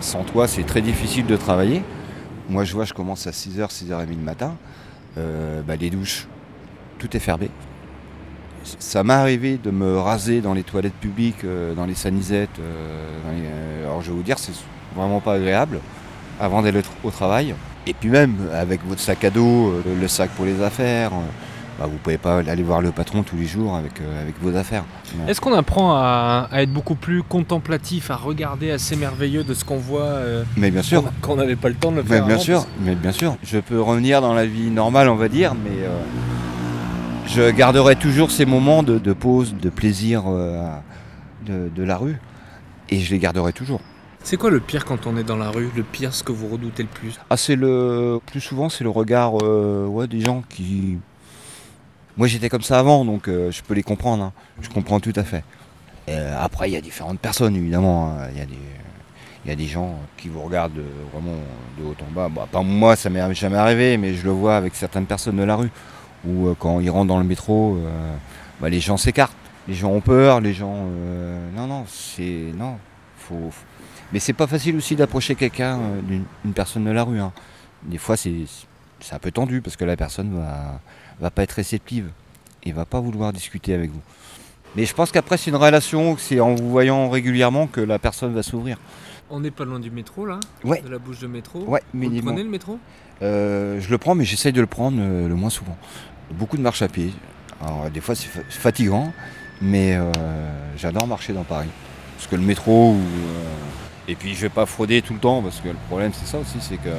Sans 0.00 0.22
toi, 0.22 0.46
c'est 0.46 0.62
très 0.62 0.80
difficile 0.80 1.26
de 1.26 1.36
travailler. 1.36 1.82
Moi, 2.48 2.62
je 2.62 2.72
vois, 2.72 2.84
je 2.84 2.92
commence 2.94 3.26
à 3.26 3.30
6h, 3.32 3.68
6h30 3.72 4.10
le 4.10 4.24
matin. 4.24 4.54
Euh, 5.16 5.60
bah, 5.66 5.74
les 5.74 5.90
douches, 5.90 6.28
tout 7.00 7.16
est 7.16 7.20
fermé. 7.20 7.50
Ça 8.78 9.02
m'est 9.02 9.12
arrivé 9.14 9.58
de 9.62 9.70
me 9.72 9.98
raser 9.98 10.40
dans 10.40 10.54
les 10.54 10.62
toilettes 10.62 10.94
publiques, 11.00 11.42
euh, 11.44 11.74
dans 11.74 11.84
les 11.86 11.94
sanisettes. 11.96 12.50
dans 12.58 13.32
les- 13.32 13.84
alors, 13.84 14.02
je 14.02 14.10
vais 14.10 14.16
vous 14.16 14.22
dire, 14.22 14.38
c'est 14.38 14.52
vraiment 14.94 15.20
pas 15.20 15.34
agréable 15.34 15.80
avant 16.40 16.62
d'aller 16.62 16.82
au 17.02 17.10
travail. 17.10 17.54
Et 17.88 17.92
puis 17.94 18.08
même, 18.10 18.36
avec 18.54 18.84
votre 18.86 19.00
sac 19.00 19.24
à 19.24 19.30
dos, 19.30 19.72
le 20.00 20.06
sac 20.08 20.30
pour 20.36 20.44
les 20.44 20.62
affaires, 20.62 21.10
bah, 21.78 21.86
vous 21.86 21.96
pouvez 21.98 22.18
pas 22.18 22.38
aller 22.38 22.62
voir 22.62 22.80
le 22.80 22.90
patron 22.90 23.22
tous 23.22 23.36
les 23.36 23.46
jours 23.46 23.76
avec, 23.76 24.00
euh, 24.00 24.22
avec 24.22 24.34
vos 24.42 24.56
affaires. 24.56 24.84
Est-ce 25.28 25.40
qu'on 25.40 25.52
apprend 25.54 25.92
à, 25.94 26.48
à 26.50 26.62
être 26.62 26.72
beaucoup 26.72 26.94
plus 26.96 27.22
contemplatif, 27.22 28.10
à 28.10 28.16
regarder 28.16 28.70
assez 28.70 28.96
merveilleux 28.96 29.44
de 29.44 29.54
ce 29.54 29.64
qu'on 29.64 29.76
voit 29.78 30.00
euh, 30.02 30.42
Mais 30.56 30.70
bien 30.70 30.82
sûr. 30.82 31.04
qu'on- 31.04 31.10
qu'on 31.22 31.36
n'avait 31.36 31.56
pas 31.56 31.68
le 31.68 31.74
temps 31.76 31.90
de 31.92 31.96
le 31.98 32.02
Mais 32.02 32.08
faire 32.08 32.24
bien 32.26 32.34
avant, 32.34 32.42
sûr, 32.42 32.66
mais 32.80 32.94
bien 32.94 33.12
sûr. 33.12 33.36
Je 33.44 33.58
peux 33.58 33.80
revenir 33.80 34.20
dans 34.20 34.34
la 34.34 34.46
vie 34.46 34.70
normale, 34.70 35.08
on 35.08 35.14
va 35.16 35.28
dire, 35.28 35.54
mais 35.54 35.82
euh, 35.84 35.88
je 37.26 37.50
garderai 37.50 37.94
toujours 37.96 38.30
ces 38.30 38.44
moments 38.46 38.82
de, 38.82 38.98
de 38.98 39.12
pause, 39.12 39.54
de 39.54 39.68
plaisir 39.70 40.24
de, 41.46 41.68
de 41.74 41.82
la 41.82 41.96
rue. 41.96 42.16
Et 42.90 43.00
je 43.00 43.10
les 43.10 43.18
garderai 43.18 43.52
toujours. 43.52 43.80
C'est 44.24 44.36
quoi 44.36 44.50
le 44.50 44.60
pire 44.60 44.84
quand 44.84 45.06
on 45.06 45.16
est 45.16 45.24
dans 45.24 45.36
la 45.36 45.50
rue? 45.50 45.68
Le 45.76 45.82
pire, 45.82 46.12
ce 46.12 46.22
que 46.24 46.32
vous 46.32 46.48
redoutez 46.48 46.82
le 46.82 46.88
plus? 46.88 47.18
Ah, 47.30 47.36
c'est 47.36 47.54
le. 47.54 48.18
Plus 48.26 48.40
souvent, 48.40 48.68
c'est 48.68 48.82
le 48.82 48.90
regard 48.90 49.34
euh, 49.42 49.86
ouais, 49.86 50.06
des 50.06 50.20
gens 50.20 50.42
qui. 50.48 50.98
Moi, 52.18 52.26
j'étais 52.26 52.48
comme 52.48 52.62
ça 52.62 52.78
avant, 52.78 53.04
donc 53.04 53.28
euh, 53.28 53.50
je 53.50 53.62
peux 53.62 53.74
les 53.74 53.82
comprendre. 53.82 54.24
hein. 54.24 54.32
Je 54.60 54.68
comprends 54.68 55.00
tout 55.00 55.12
à 55.16 55.22
fait. 55.24 55.44
Euh, 56.08 56.36
après, 56.38 56.68
il 56.68 56.72
y 56.72 56.76
a 56.76 56.80
différentes 56.80 57.20
personnes, 57.20 57.54
évidemment. 57.56 58.08
hein. 58.10 58.28
Il 58.32 58.38
y, 58.38 58.42
a 59.52 59.54
des- 59.56 59.66
gens 59.66 59.94
qui 60.18 60.28
vous 60.28 60.42
regardent 60.42 60.82
vraiment 61.12 61.36
de 61.78 61.84
haut 61.84 61.94
en 62.06 62.12
bas. 62.12 62.28
Bah, 62.28 62.46
pas 62.50 62.62
moi, 62.62 62.96
ça 62.96 63.08
m'est 63.08 63.34
jamais 63.34 63.56
arrivé, 63.56 63.96
mais 63.96 64.14
je 64.14 64.24
le 64.24 64.30
vois 64.32 64.56
avec 64.56 64.74
certaines 64.74 65.06
personnes 65.06 65.36
de 65.36 65.42
la 65.44 65.56
rue. 65.56 65.70
Où 66.26 66.48
euh, 66.48 66.54
quand 66.58 66.80
ils 66.80 66.90
rentrent 66.90 67.06
dans 67.08 67.18
le 67.18 67.24
métro, 67.24 67.78
bah, 68.60 68.68
les 68.68 68.80
gens 68.80 68.96
s'écartent. 68.96 69.32
Les 69.68 69.74
gens 69.74 69.90
ont 69.90 70.00
peur, 70.00 70.40
les 70.40 70.52
gens. 70.54 70.86
non, 71.56 71.66
non, 71.66 71.84
c'est. 71.88 72.52
Non. 72.56 72.78
Faut, 73.18 73.50
faut- 73.50 73.64
Mais 74.12 74.18
c'est 74.18 74.32
pas 74.32 74.46
facile 74.46 74.74
aussi 74.76 74.96
d'approcher 74.96 75.34
quelqu'un, 75.34 75.78
d'une 76.02 76.24
une 76.44 76.52
personne 76.52 76.84
de 76.84 76.90
la 76.90 77.04
rue. 77.04 77.20
hein. 77.20 77.32
Des 77.84 77.98
fois, 77.98 78.16
c'est 78.16 78.32
un 79.12 79.18
peu 79.20 79.30
tendu 79.30 79.60
parce 79.60 79.76
que 79.76 79.84
la 79.84 79.96
personne 79.96 80.36
va, 80.36 80.80
va 81.20 81.30
pas 81.30 81.42
être 81.42 81.52
réceptive 81.52 82.08
et 82.64 82.72
va 82.72 82.84
pas 82.84 83.00
vouloir 83.00 83.32
discuter 83.32 83.74
avec 83.74 83.90
vous. 83.90 84.00
Mais 84.76 84.84
je 84.84 84.94
pense 84.94 85.10
qu'après, 85.10 85.36
c'est 85.38 85.50
une 85.50 85.56
relation, 85.56 86.16
c'est 86.18 86.40
en 86.40 86.54
vous 86.54 86.68
voyant 86.70 87.08
régulièrement 87.08 87.66
que 87.66 87.80
la 87.80 87.98
personne 87.98 88.34
va 88.34 88.42
s'ouvrir. 88.42 88.76
On 89.30 89.40
n'est 89.40 89.50
pas 89.50 89.64
loin 89.64 89.80
du 89.80 89.90
métro, 89.90 90.26
là 90.26 90.40
Ouais. 90.64 90.80
De 90.82 90.88
la 90.88 90.98
bouche 90.98 91.18
de 91.20 91.26
métro 91.26 91.60
Ouais, 91.66 91.82
Vous 91.94 92.08
le 92.08 92.22
prenez 92.22 92.42
le 92.42 92.48
métro? 92.50 92.78
Euh, 93.22 93.80
je 93.80 93.90
le 93.90 93.98
prends, 93.98 94.14
mais 94.14 94.24
j'essaye 94.24 94.52
de 94.52 94.60
le 94.60 94.66
prendre 94.66 94.98
euh, 95.00 95.28
le 95.28 95.34
moins 95.34 95.50
souvent. 95.50 95.76
Beaucoup 96.32 96.56
de 96.56 96.62
marche 96.62 96.82
à 96.82 96.88
pied. 96.88 97.12
Alors, 97.62 97.90
des 97.90 98.00
fois, 98.00 98.14
c'est 98.14 98.28
fa- 98.28 98.40
c'est 98.48 98.60
fatigant, 98.60 99.12
mais 99.60 99.96
euh, 99.96 100.12
j'adore 100.76 101.06
marcher 101.06 101.32
dans 101.32 101.44
Paris. 101.44 101.68
Parce 102.16 102.26
que 102.28 102.36
le 102.36 102.42
métro, 102.42 102.92
ou, 102.92 102.96
euh, 102.96 103.44
et 104.06 104.14
puis 104.14 104.34
je 104.34 104.40
vais 104.42 104.48
pas 104.48 104.66
frauder 104.66 105.02
tout 105.02 105.14
le 105.14 105.18
temps, 105.20 105.42
parce 105.42 105.60
que 105.60 105.68
le 105.68 105.76
problème, 105.88 106.12
c'est 106.14 106.26
ça 106.26 106.38
aussi, 106.38 106.58
c'est 106.60 106.76
que 106.76 106.90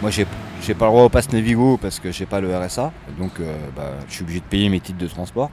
moi, 0.00 0.10
j'ai 0.10 0.26
j'ai 0.62 0.74
pas 0.74 0.86
le 0.86 0.92
droit 0.92 1.04
au 1.04 1.08
pass 1.08 1.30
Navigo 1.32 1.76
parce 1.76 1.98
que 1.98 2.10
j'ai 2.12 2.26
pas 2.26 2.40
le 2.40 2.56
RSA, 2.56 2.92
donc 3.18 3.32
euh, 3.40 3.54
bah, 3.76 3.90
je 4.08 4.14
suis 4.14 4.22
obligé 4.22 4.40
de 4.40 4.44
payer 4.44 4.68
mes 4.68 4.80
titres 4.80 4.98
de 4.98 5.06
transport. 5.06 5.50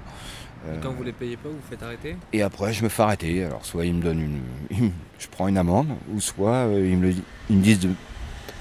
Euh, 0.68 0.76
Quand 0.84 0.92
vous 0.92 1.04
les 1.04 1.14
payez 1.14 1.38
pas, 1.38 1.50
vous 1.50 1.56
vous 1.56 1.62
faites 1.70 1.82
arrêter? 1.84 2.18
Et 2.34 2.42
après, 2.42 2.74
je 2.74 2.84
me 2.84 2.90
fais 2.90 3.02
arrêter. 3.02 3.44
Alors, 3.46 3.66
soit 3.66 3.86
ils 3.86 3.94
me 3.94 4.02
donnent 4.02 4.42
une. 4.72 4.92
je 5.20 5.28
prends 5.32 5.48
une 5.48 5.58
amende, 5.58 5.88
ou 6.14 6.20
soit 6.20 6.52
euh, 6.68 6.86
ils, 6.90 6.98
me 6.98 7.04
le, 7.08 7.14
di- 7.14 7.24
ils 7.50 7.56
me 7.58 7.62
disent 7.64 7.80
de, 7.80 7.90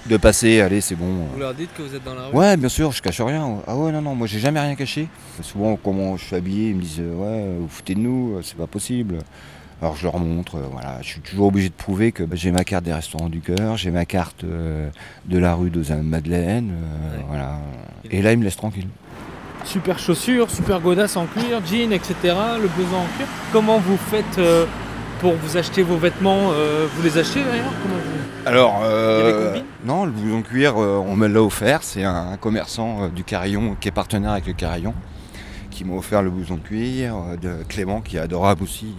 de 0.06 0.16
passer, 0.16 0.60
allez, 0.60 0.80
c'est 0.80 0.94
bon. 0.94 1.26
Vous 1.34 1.40
leur 1.40 1.54
dites 1.54 1.70
que 1.76 1.82
vous 1.82 1.94
êtes 1.94 2.04
dans 2.04 2.14
la 2.14 2.28
rue? 2.28 2.34
Ouais, 2.36 2.56
bien 2.56 2.68
sûr, 2.68 2.92
je 2.92 3.02
cache 3.02 3.20
rien. 3.20 3.58
Ah 3.66 3.76
ouais, 3.76 3.90
non, 3.92 4.00
non, 4.00 4.14
moi 4.14 4.26
j'ai 4.28 4.38
jamais 4.38 4.60
rien 4.60 4.76
caché. 4.76 5.08
Souvent, 5.42 5.76
comment 5.76 6.16
je 6.16 6.24
suis 6.24 6.36
habillé, 6.36 6.70
ils 6.70 6.76
me 6.76 6.82
disent 6.82 7.00
euh, 7.00 7.14
Ouais, 7.14 7.58
vous 7.60 7.68
foutez 7.68 7.94
de 7.96 8.00
nous, 8.00 8.36
euh, 8.36 8.42
c'est 8.42 8.56
pas 8.56 8.68
possible. 8.68 9.18
Alors 9.80 9.94
je 9.96 10.02
leur 10.04 10.18
montre, 10.18 10.56
euh, 10.56 10.62
voilà, 10.72 10.98
je 11.02 11.06
suis 11.06 11.20
toujours 11.20 11.46
obligé 11.46 11.68
de 11.68 11.74
prouver 11.74 12.10
que 12.10 12.24
bah, 12.24 12.34
j'ai 12.36 12.50
ma 12.50 12.64
carte 12.64 12.84
des 12.84 12.92
restaurants 12.92 13.28
du 13.28 13.40
cœur, 13.40 13.76
j'ai 13.76 13.92
ma 13.92 14.04
carte 14.04 14.42
euh, 14.42 14.88
de 15.26 15.38
la 15.38 15.54
rue 15.54 15.70
de 15.70 15.82
Madeleine, 16.02 16.72
euh, 16.72 17.16
Ouais. 17.18 17.24
voilà. 17.28 17.58
Et 18.10 18.20
là, 18.22 18.32
ils 18.32 18.38
me 18.38 18.44
laissent 18.44 18.56
tranquille. 18.56 18.88
Super 19.64 19.98
chaussures, 19.98 20.50
super 20.50 20.80
godasses 20.80 21.16
en 21.16 21.26
cuir, 21.26 21.60
jeans, 21.64 21.92
etc. 21.92 22.14
Le 22.60 22.68
blouson 22.68 22.96
en 22.96 23.16
cuir. 23.16 23.26
Comment 23.52 23.78
vous 23.78 23.96
faites 23.96 24.40
pour 25.20 25.34
vous 25.34 25.56
acheter 25.56 25.82
vos 25.82 25.96
vêtements 25.96 26.50
Vous 26.94 27.02
les 27.02 27.18
achetez 27.18 27.42
d'ailleurs 27.42 27.72
Comment 27.82 27.96
vous... 27.96 28.48
Alors, 28.48 28.80
euh, 28.84 29.58
non, 29.84 30.06
le 30.06 30.12
blouson 30.12 30.42
cuir, 30.42 30.74
euh, 30.78 31.02
on 31.04 31.16
me 31.16 31.26
l'a 31.26 31.42
offert. 31.42 31.82
C'est 31.82 32.04
un, 32.04 32.30
un 32.32 32.36
commerçant 32.38 33.08
du 33.08 33.24
Carillon 33.24 33.76
qui 33.78 33.88
est 33.88 33.92
partenaire 33.92 34.30
avec 34.30 34.46
le 34.46 34.52
Carillon 34.54 34.94
qui 35.70 35.84
m'a 35.84 35.94
offert 35.94 36.22
le 36.22 36.30
blouson 36.30 36.56
cuir 36.56 37.14
de 37.42 37.62
Clément 37.68 38.00
qui 38.00 38.16
est 38.16 38.20
adorable 38.20 38.62
aussi. 38.62 38.94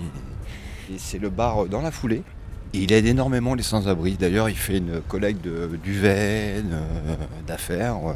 Et 0.92 0.98
c'est 0.98 1.20
le 1.20 1.30
bar 1.30 1.64
euh, 1.64 1.68
dans 1.68 1.82
la 1.82 1.92
foulée. 1.92 2.24
Et 2.74 2.80
il 2.80 2.92
aide 2.94 3.06
énormément 3.06 3.56
les 3.56 3.64
sans-abri. 3.64 4.14
D'ailleurs, 4.14 4.50
il 4.50 4.56
fait 4.56 4.78
une 4.78 5.02
collecte 5.08 5.44
de 5.44 5.70
duvet, 5.84 6.62
de- 6.62 7.46
d'affaires 7.48 7.96
euh, 8.10 8.14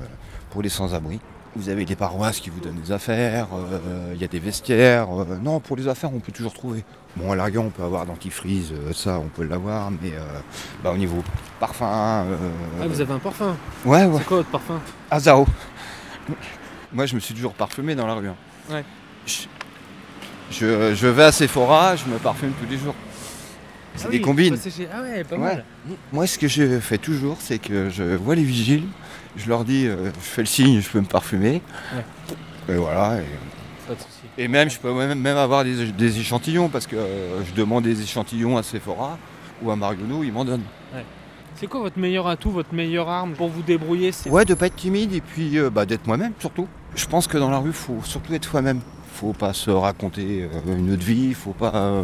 pour 0.51 0.61
les 0.61 0.69
sans-abri. 0.69 1.19
Vous 1.55 1.69
avez 1.69 1.85
des 1.85 1.95
paroisses 1.95 2.39
qui 2.39 2.49
vous 2.49 2.59
donnent 2.59 2.81
des 2.81 2.91
affaires, 2.91 3.47
euh, 3.53 4.11
il 4.15 4.19
y 4.21 4.23
a 4.23 4.27
des 4.27 4.39
vestiaires. 4.39 5.07
euh, 5.21 5.37
non, 5.41 5.59
pour 5.59 5.75
les 5.77 5.87
affaires, 5.87 6.11
on 6.13 6.19
peut 6.19 6.31
toujours 6.31 6.53
trouver. 6.53 6.83
Bon, 7.15 7.31
à 7.31 7.35
l'arrière, 7.35 7.61
on 7.63 7.69
peut 7.69 7.83
avoir 7.83 8.07
dentifrice, 8.07 8.71
euh, 8.71 8.91
ça, 8.91 9.19
on 9.19 9.27
peut 9.27 9.43
l'avoir, 9.43 9.91
mais 9.91 10.09
euh, 10.13 10.39
bah, 10.83 10.91
au 10.91 10.97
niveau 10.97 11.23
parfum. 11.59 11.85
euh, 12.25 12.35
Ah, 12.81 12.87
vous 12.87 12.99
avez 13.01 13.13
un 13.13 13.19
parfum. 13.19 13.55
Ouais, 13.85 14.05
ouais. 14.05 14.17
C'est 14.17 14.25
quoi 14.25 14.37
votre 14.37 14.49
parfum? 14.49 14.79
Azao. 15.11 15.45
Moi, 16.91 17.05
je 17.05 17.13
me 17.15 17.19
suis 17.19 17.35
toujours 17.35 17.53
parfumé 17.53 17.93
dans 17.93 18.07
la 18.07 18.13
rue. 18.15 18.27
hein. 18.29 18.35
Ouais. 18.71 18.83
Je, 19.27 19.43
je- 20.53 20.93
je 20.95 21.07
vais 21.07 21.23
à 21.23 21.31
Sephora, 21.31 21.95
je 21.95 22.05
me 22.05 22.17
parfume 22.17 22.51
tous 22.61 22.69
les 22.69 22.77
jours. 22.77 22.95
C'est 23.95 24.07
Ah 24.07 24.09
des 24.09 24.17
oui, 24.17 24.21
combines. 24.21 24.57
chez- 24.57 24.87
Ah 24.91 25.01
ouais, 25.01 25.23
pas 25.23 25.35
Ouais. 25.35 25.41
mal. 25.41 25.65
Moi, 26.11 26.25
ce 26.25 26.37
que 26.39 26.47
je 26.47 26.79
fais 26.79 26.97
toujours, 26.97 27.37
c'est 27.39 27.59
que 27.59 27.89
je 27.89 28.03
vois 28.15 28.35
les 28.35 28.43
vigiles, 28.43 28.85
je 29.37 29.47
leur 29.49 29.63
dis, 29.65 29.85
euh, 29.85 30.05
je 30.15 30.19
fais 30.25 30.41
le 30.41 30.47
signe, 30.47 30.81
je 30.81 30.89
peux 30.89 30.99
me 30.99 31.05
parfumer. 31.05 31.61
Et 32.69 32.75
voilà. 32.75 33.17
Et, 33.19 33.25
Pas 33.87 33.93
de 33.93 33.99
souci. 33.99 34.09
et 34.37 34.47
même, 34.47 34.69
je 34.69 34.79
peux 34.79 34.91
même, 34.93 35.19
même 35.19 35.37
avoir 35.37 35.63
des, 35.63 35.87
des 35.91 36.19
échantillons, 36.19 36.69
parce 36.69 36.87
que 36.87 36.95
euh, 36.95 37.43
je 37.45 37.53
demande 37.53 37.83
des 37.83 38.01
échantillons 38.01 38.57
à 38.57 38.63
Sephora 38.63 39.17
ou 39.61 39.69
à 39.69 39.75
Marionneau, 39.75 40.23
ils 40.23 40.31
m'en 40.33 40.45
donnent. 40.45 40.63
C'est 41.55 41.67
quoi 41.67 41.81
votre 41.81 41.99
meilleur 41.99 42.27
atout, 42.27 42.49
votre 42.49 42.73
meilleure 42.73 43.07
arme 43.09 43.33
pour 43.33 43.47
vous 43.47 43.61
débrouiller 43.61 44.11
Ouais, 44.25 44.43
de 44.43 44.53
pas 44.55 44.65
être 44.67 44.75
timide 44.75 45.13
et 45.13 45.21
puis 45.21 45.57
euh, 45.59 45.69
bah, 45.69 45.85
d'être 45.85 46.07
moi-même 46.07 46.33
surtout. 46.39 46.67
Je 46.95 47.05
pense 47.05 47.27
que 47.27 47.37
dans 47.37 47.49
la 47.51 47.59
rue, 47.59 47.71
faut 47.71 47.99
surtout 48.03 48.33
être 48.33 48.45
soi-même. 48.45 48.81
Faut 49.13 49.33
pas 49.33 49.53
se 49.53 49.69
raconter 49.69 50.49
euh, 50.67 50.77
une 50.77 50.91
autre 50.93 51.03
vie, 51.03 51.33
faut 51.33 51.51
pas. 51.51 51.71
euh, 51.75 52.03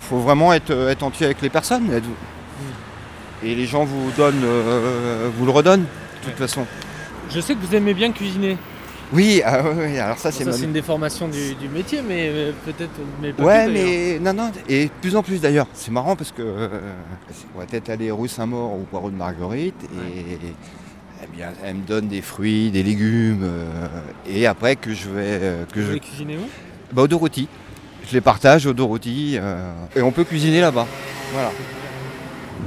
faut 0.00 0.18
vraiment 0.20 0.52
être, 0.52 0.70
euh, 0.70 0.90
être 0.90 1.02
entier 1.02 1.26
avec 1.26 1.42
les 1.42 1.50
personnes. 1.50 1.90
être- 1.92 2.04
Et 3.42 3.54
les 3.54 3.66
gens 3.66 3.84
vous 3.84 4.10
donnent, 4.16 4.42
euh, 4.44 5.28
vous 5.36 5.44
le 5.44 5.50
redonnent, 5.52 5.82
de 5.82 6.24
toute 6.24 6.32
Ouais. 6.32 6.46
façon. 6.46 6.64
Je 7.30 7.40
sais 7.40 7.54
que 7.54 7.60
vous 7.64 7.74
aimez 7.74 7.92
bien 7.94 8.10
cuisiner. 8.12 8.56
Oui, 9.12 9.40
ah 9.44 9.62
ouais, 9.62 9.98
alors 9.98 10.18
ça 10.18 10.30
c'est 10.30 10.44
ça, 10.44 10.50
ma- 10.50 10.56
c'est 10.56 10.64
une 10.64 10.72
déformation 10.72 11.28
du, 11.28 11.54
du 11.54 11.68
métier, 11.68 12.00
mais 12.06 12.28
euh, 12.30 12.52
peut-être. 12.64 12.90
Mais 13.22 13.32
pas 13.32 13.42
Ouais, 13.42 13.68
mais 13.68 14.18
non, 14.20 14.34
non, 14.34 14.50
et 14.68 14.84
de 14.86 14.90
plus 15.00 15.16
en 15.16 15.22
plus 15.22 15.40
d'ailleurs. 15.40 15.66
C'est 15.72 15.90
marrant 15.90 16.14
parce 16.14 16.30
que 16.30 16.42
on 17.54 17.58
va 17.58 17.64
peut-être 17.66 17.88
aller 17.90 18.10
rue 18.10 18.28
Saint-Maur 18.28 18.74
ou 18.74 18.84
poireau 18.90 19.10
de 19.10 19.16
Marguerite 19.16 19.82
et 19.84 20.36
bien, 21.38 21.52
elle 21.64 21.76
me 21.76 21.86
donne 21.86 22.08
des 22.08 22.20
fruits, 22.20 22.70
des 22.72 22.82
légumes 22.82 23.42
euh, 23.44 23.86
et 24.28 24.46
après 24.46 24.74
que 24.74 24.92
je 24.92 25.08
vais 25.08 25.38
euh, 25.40 25.64
que 25.66 25.74
Vous 25.76 25.82
je 25.82 25.86
voulez 25.86 26.00
cuisiner 26.00 26.36
où? 26.36 26.48
Bah, 26.92 27.02
au 27.02 27.06
Dorothy. 27.08 27.46
Je 28.08 28.12
les 28.14 28.20
partage 28.20 28.66
au 28.66 28.72
Dorothy 28.72 29.36
euh, 29.38 29.70
et 29.94 30.02
on 30.02 30.10
peut 30.10 30.24
cuisiner 30.24 30.60
là-bas. 30.60 30.86
Voilà. 31.32 31.50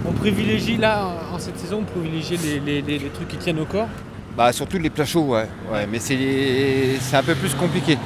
On 0.05 0.13
privilégie 0.13 0.77
là, 0.77 1.05
en 1.33 1.37
cette 1.39 1.57
saison, 1.59 1.79
on 1.81 1.83
privilégie 1.83 2.37
les, 2.37 2.59
les- 2.61 2.81
les- 2.81 2.99
les 2.99 3.09
trucs 3.09 3.27
qui 3.27 3.37
tiennent 3.37 3.59
au 3.59 3.65
corps? 3.65 3.89
Bah 4.37 4.53
surtout 4.53 4.77
les 4.77 4.89
plats 4.89 5.03
chauds, 5.05 5.25
ouais. 5.33 5.47
ouais 5.69 5.85
mais 5.91 5.99
c'est 5.99 7.17
un 7.17 7.23
peu 7.23 7.35
plus 7.35 7.53
compliqué 7.55 7.97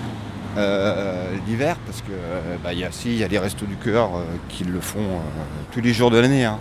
l'hiver 1.48 1.76
parce 1.86 2.02
que 2.02 2.12
bah, 2.64 2.74
il 2.74 2.80
y 2.80 2.84
a 2.84 2.92
si 2.92 3.10
il 3.12 3.18
y 3.20 3.24
a 3.24 3.28
les 3.28 3.38
restos 3.38 3.68
du 3.68 3.76
cœur 3.76 4.10
qui 4.50 4.64
le 4.64 4.80
font 4.80 5.20
tous 5.72 5.82
les 5.82 5.94
jours 5.94 6.10
de 6.10 6.18
l'année. 6.18 6.46
hein. 6.46 6.58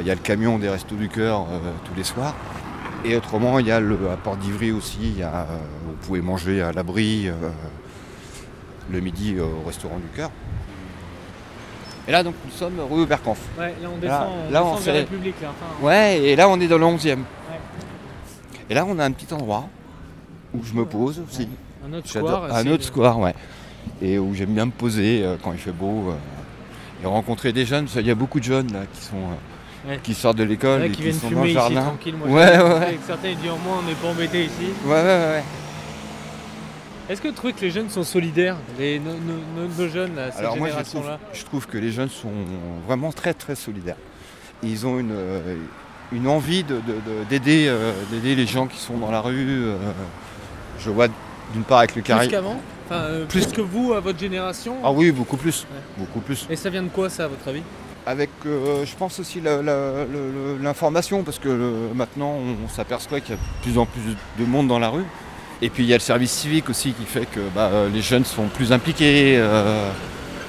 Il 0.00 0.06
y 0.06 0.10
a 0.10 0.14
le 0.14 0.20
camion 0.20 0.58
des 0.58 0.68
restos 0.68 0.96
du 0.96 1.08
cœur 1.08 1.46
tous 1.86 1.94
les 1.96 2.04
soirs. 2.04 2.34
Et 3.04 3.16
autrement, 3.16 3.58
il 3.58 3.66
y 3.66 3.72
a 3.72 3.80
le 3.80 3.96
à 4.12 4.16
Port 4.16 4.36
d'Ivry 4.36 4.72
aussi. 4.72 4.98
il 5.02 5.18
Y 5.18 5.22
a, 5.22 5.42
euh, 5.42 5.44
vous 5.86 5.92
pouvez 6.06 6.20
manger 6.20 6.60
à 6.62 6.72
l'abri 6.72 7.28
euh, 7.28 7.32
le 8.90 9.00
midi 9.00 9.36
au 9.40 9.66
restaurant 9.66 9.96
du 9.98 10.08
cœur. 10.16 10.30
Et 12.08 12.12
là 12.12 12.22
donc 12.22 12.34
nous 12.44 12.50
sommes 12.50 12.80
rue 12.90 13.06
Bercanf. 13.06 13.38
Ouais, 13.58 13.74
là 13.80 13.88
on 13.88 13.94
Là- 13.94 14.00
descend, 14.00 14.28
on 14.48 14.50
là, 14.52 14.64
on 14.64 14.74
vers 14.74 14.82
fait- 14.82 14.92
République. 14.92 15.40
Là, 15.40 15.48
enfin, 15.50 15.86
Ouais, 15.86 16.18
et 16.18 16.34
là 16.36 16.48
on 16.48 16.58
est 16.60 16.66
dans 16.66 16.78
le 16.78 16.84
11e. 16.86 17.22
Et 18.68 18.74
là 18.74 18.84
on 18.86 18.98
a 18.98 19.04
un 19.04 19.12
petit 19.12 19.32
endroit 19.32 19.68
où 20.52 20.58
je 20.64 20.72
me 20.74 20.84
pose 20.84 21.20
aussi. 21.28 21.48
Un 21.86 21.92
autre 21.94 22.08
square. 22.08 22.52
un 22.54 22.66
autre 22.66 22.84
square, 22.84 23.18
ouais. 23.20 23.34
Et 24.02 24.18
où 24.18 24.34
j'aime 24.34 24.54
bien 24.54 24.66
me 24.66 24.70
poser 24.72 25.22
euh, 25.24 25.36
quand 25.42 25.52
il 25.52 25.58
fait 25.58 25.72
beau. 25.72 26.10
euh, 26.10 26.14
et 27.02 27.06
rencontrer 27.06 27.52
des 27.54 27.64
jeunes, 27.64 27.86
qu'il 27.86 28.06
y 28.06 28.10
a 28.10 28.14
beaucoup 28.14 28.40
de 28.40 28.44
jeunes 28.44 28.70
là 28.72 28.80
qui 28.92 29.00
sont 29.02 29.16
euh, 29.16 29.34
Ouais. 29.88 29.98
qui 30.02 30.12
sortent 30.14 30.36
de 30.36 30.44
l'école 30.44 30.84
et 30.84 30.90
qui 30.90 31.12
sont 31.12 31.30
dans 31.30 31.40
le 31.40 31.46
ici 31.46 31.54
jardin. 31.54 31.82
tranquille. 31.82 32.14
Moi, 32.16 32.28
Ouais, 32.28 32.58
ouais, 32.58 32.78
ouais. 32.80 32.98
certains 33.06 33.28
ils 33.28 33.36
disent 33.38 33.50
au 33.50 33.56
moins 33.56 33.78
on 33.82 33.88
n'est 33.88 33.94
pas 33.94 34.08
embêtés 34.08 34.44
ici. 34.44 34.66
Ouais, 34.84 34.92
ouais, 34.92 35.02
ouais. 35.02 35.42
Est-ce 37.08 37.20
que 37.20 37.28
vous 37.28 37.34
trouvez 37.34 37.52
que 37.54 37.60
les 37.62 37.70
jeunes 37.70 37.88
sont 37.90 38.04
solidaires 38.04 38.56
les, 38.78 39.00
nos, 39.00 39.12
nos- 39.14 39.68
nos- 39.68 39.88
jeunes, 39.88 40.14
là, 40.14 40.30
cette 40.30 40.40
Alors 40.40 40.56
moi 40.58 40.68
je 40.68 40.72
trouve, 40.74 40.84
génération-là 40.86 41.18
je 41.32 41.44
trouve 41.44 41.66
que 41.66 41.78
les 41.78 41.90
jeunes 41.90 42.08
sont 42.10 42.30
vraiment 42.86 43.10
très 43.10 43.34
très 43.34 43.54
solidaires. 43.56 43.96
Ils 44.62 44.86
ont 44.86 44.98
une, 45.00 45.12
euh, 45.12 45.56
une 46.12 46.28
envie 46.28 46.62
de- 46.62 46.74
de- 46.74 46.80
de- 46.80 47.24
d'aider 47.28 47.66
euh, 47.68 47.92
d'aider 48.12 48.34
les 48.36 48.46
gens 48.46 48.66
qui 48.66 48.78
sont 48.78 48.98
dans 48.98 49.10
la 49.10 49.20
rue. 49.22 49.34
euh, 49.64 49.76
je 50.78 50.90
vois 50.90 51.08
d'une 51.52 51.64
part 51.64 51.78
avec 51.78 51.96
le 51.96 52.02
Plus 52.02 52.08
carré. 52.08 52.28
qu'avant 52.28 52.60
Enfin, 52.86 53.00
euh, 53.02 53.24
Plus 53.26 53.46
plus, 53.46 53.52
que 53.56 53.60
vous, 53.60 53.92
à 53.92 54.00
votre 54.00 54.18
génération 54.18 54.76
Ah 54.84 54.90
oui, 54.92 55.10
beaucoup 55.12 55.36
plus. 55.36 55.66
Ouais. 55.72 55.80
Beaucoup 56.04 56.20
plus. 56.20 56.46
Et 56.50 56.56
ça 56.56 56.70
vient 56.70 56.82
de 56.82 56.88
quoi 56.88 57.08
ça, 57.08 57.24
à 57.24 57.28
votre 57.28 57.46
avis? 57.48 57.62
Avec, 58.06 58.30
euh, 58.46 58.84
je 58.86 58.96
pense 58.96 59.20
aussi 59.20 59.40
l'information, 60.60 61.22
parce 61.22 61.38
que 61.38 61.48
euh, 61.48 61.88
maintenant 61.94 62.34
on, 62.64 62.68
s'aperçoit 62.68 63.20
qu'il 63.20 63.34
y 63.34 63.38
a 63.38 63.40
de 63.40 63.62
plus 63.62 63.78
en 63.78 63.86
plus 63.86 64.00
de 64.38 64.44
monde 64.48 64.68
dans 64.68 64.78
la 64.78 64.88
rue. 64.88 65.04
Et 65.62 65.68
puis 65.68 65.82
il 65.84 65.88
y 65.88 65.92
a 65.92 65.96
le 65.96 66.00
service 66.00 66.32
civique 66.32 66.70
aussi 66.70 66.92
qui 66.92 67.04
fait 67.04 67.26
que 67.26 67.40
bah, 67.54 67.68
euh, 67.72 67.88
les 67.92 68.00
jeunes 68.00 68.24
sont 68.24 68.46
plus 68.48 68.72
impliqués. 68.72 69.36
euh, 69.36 69.90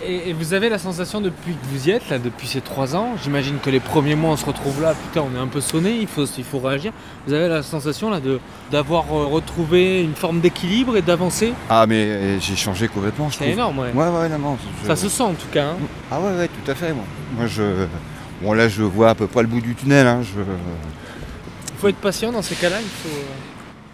Et, 0.05 0.29
et 0.29 0.33
vous 0.33 0.53
avez 0.53 0.69
la 0.69 0.79
sensation 0.79 1.19
depuis 1.19 1.51
que 1.53 1.65
vous 1.69 1.89
y 1.89 1.91
êtes, 1.91 2.09
là, 2.09 2.17
depuis 2.17 2.47
ces 2.47 2.61
trois 2.61 2.95
ans, 2.95 3.09
j'imagine 3.21 3.57
que 3.59 3.69
les 3.69 3.81
premiers 3.81 4.15
mois 4.15 4.31
on 4.31 4.37
se 4.37 4.45
retrouve 4.45 4.81
là, 4.81 4.93
putain 4.95 5.23
on 5.31 5.37
est 5.37 5.41
un 5.41 5.47
peu 5.47 5.59
sonné, 5.61 5.91
il 5.99 6.07
faut, 6.07 6.23
il 6.25 6.43
faut 6.45 6.59
réagir. 6.59 6.93
Vous 7.27 7.33
avez 7.33 7.49
la 7.49 7.61
sensation 7.61 8.09
là 8.09 8.19
d'avoir 8.71 9.09
retrouvé 9.09 10.01
une 10.01 10.15
forme 10.15 10.39
d'équilibre 10.39 10.95
et 10.95 11.01
d'avancer? 11.01 11.53
Ah, 11.69 11.85
mais 11.85 12.39
j'ai 12.39 12.55
changé 12.55 12.87
complètement, 12.87 13.29
je 13.29 13.37
C'est 13.37 13.49
énorme, 13.49 13.77
ouais. 13.79 13.91
Ouais, 13.93 14.07
ouais, 14.07 14.29
non, 14.29 14.39
non. 14.39 14.57
je- 14.81 14.87
Ça 14.87 14.95
se 14.95 15.09
sent 15.09 15.23
en 15.23 15.33
tout 15.33 15.49
cas. 15.51 15.65
hein. 15.71 15.77
Ah, 16.11 16.19
ouais, 16.19 16.37
ouais, 16.37 16.47
tout 16.47 16.69
à 16.71 16.75
fait. 16.75 16.93
Moi, 16.93 17.03
moi 17.37 17.47
je. 17.47 17.85
Bon, 18.41 18.53
là, 18.53 18.67
je 18.67 18.83
vois 18.83 19.11
à 19.11 19.15
peu 19.15 19.27
près 19.27 19.41
le 19.43 19.47
bout 19.47 19.61
du 19.61 19.75
tunnel. 19.75 20.05
Hein. 20.07 20.21
Je... 20.23 20.41
Il 20.41 21.77
faut 21.79 21.87
être 21.87 21.95
patient 21.97 22.31
dans 22.31 22.41
ces 22.41 22.55
cas-là. 22.55 22.77
Il 22.81 22.87
faut. 22.87 23.15
euh, 23.17 23.23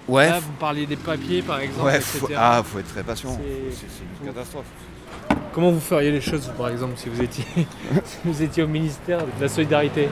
Ouais. 0.08 0.30
Là, 0.30 0.40
vous 0.40 0.54
parliez 0.54 0.86
des 0.86 0.96
papiers 0.96 1.42
par 1.42 1.60
exemple, 1.60 1.84
ouais, 1.88 1.98
etc. 1.98 2.18
faut... 2.20 2.28
Ah, 2.38 2.62
faut 2.64 2.80
être 2.80 2.88
très 2.88 3.04
patient. 3.04 3.38
C'est- 3.38 3.86
une 4.26 4.34
catastrophe. 4.34 4.64
Comment 5.52 5.70
vous 5.72 5.82
feriez 5.82 6.12
les 6.12 6.22
choses, 6.22 6.50
par 6.58 6.70
exemple, 6.70 6.94
si 6.96 7.10
vous 7.10 7.22
étiez, 7.22 7.44
si 8.06 8.18
vous 8.24 8.42
étiez 8.42 8.64
au 8.64 8.68
ministère 8.70 9.18
de 9.20 9.26
la 9.42 9.50
solidarité? 9.50 10.08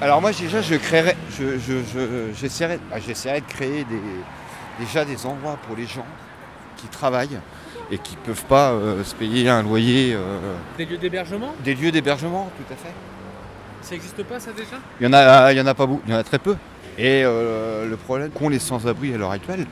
Alors 0.00 0.20
moi 0.20 0.30
déjà 0.30 0.60
je 0.62 0.76
créerais, 0.76 1.16
je, 1.36 1.58
je, 1.58 1.78
je- 1.92 2.32
j'essaierais, 2.38 2.78
ah, 2.92 3.00
j'essaierais 3.00 3.40
de 3.40 3.46
créer 3.46 3.82
des, 3.84 4.00
déjà 4.78 5.04
des 5.04 5.26
endroits 5.26 5.58
pour 5.66 5.74
les 5.76 5.86
gens 5.86 6.06
qui 6.76 6.86
travaillent 6.86 7.40
et 7.90 7.98
qui 7.98 8.16
peuvent 8.16 8.44
pas 8.46 8.70
euh, 8.70 9.04
se 9.04 9.14
payer 9.14 9.48
un 9.48 9.62
loyer, 9.62 10.14
euh, 10.14 10.54
Des 10.76 10.86
lieux 10.86 10.98
d'hébergement? 10.98 11.54
des 11.64 11.74
lieux 11.74 11.92
d'hébergement, 11.92 12.50
tout 12.56 12.72
à 12.72 12.76
fait. 12.76 12.92
Ça 13.82 13.92
n'existe 13.92 14.22
pas 14.24 14.40
ça 14.40 14.50
déjà? 14.52 14.76
Il 15.00 15.04
y 15.04 15.08
en 15.08 15.12
a, 15.12 15.52
il 15.52 15.58
y 15.58 15.60
en 15.60 15.66
a 15.66 15.74
pas 15.74 15.86
beaucoup, 15.86 16.02
il 16.06 16.12
y 16.12 16.16
en 16.16 16.18
a 16.18 16.24
très 16.24 16.38
peu. 16.40 16.56
Et 16.98 17.22
euh, 17.24 17.88
le 17.88 17.96
problème 17.96 18.30
qu'ont 18.30 18.48
les 18.48 18.58
sans-abri 18.58 19.14
à 19.14 19.18
l'heure 19.18 19.30
actuelle, 19.30 19.66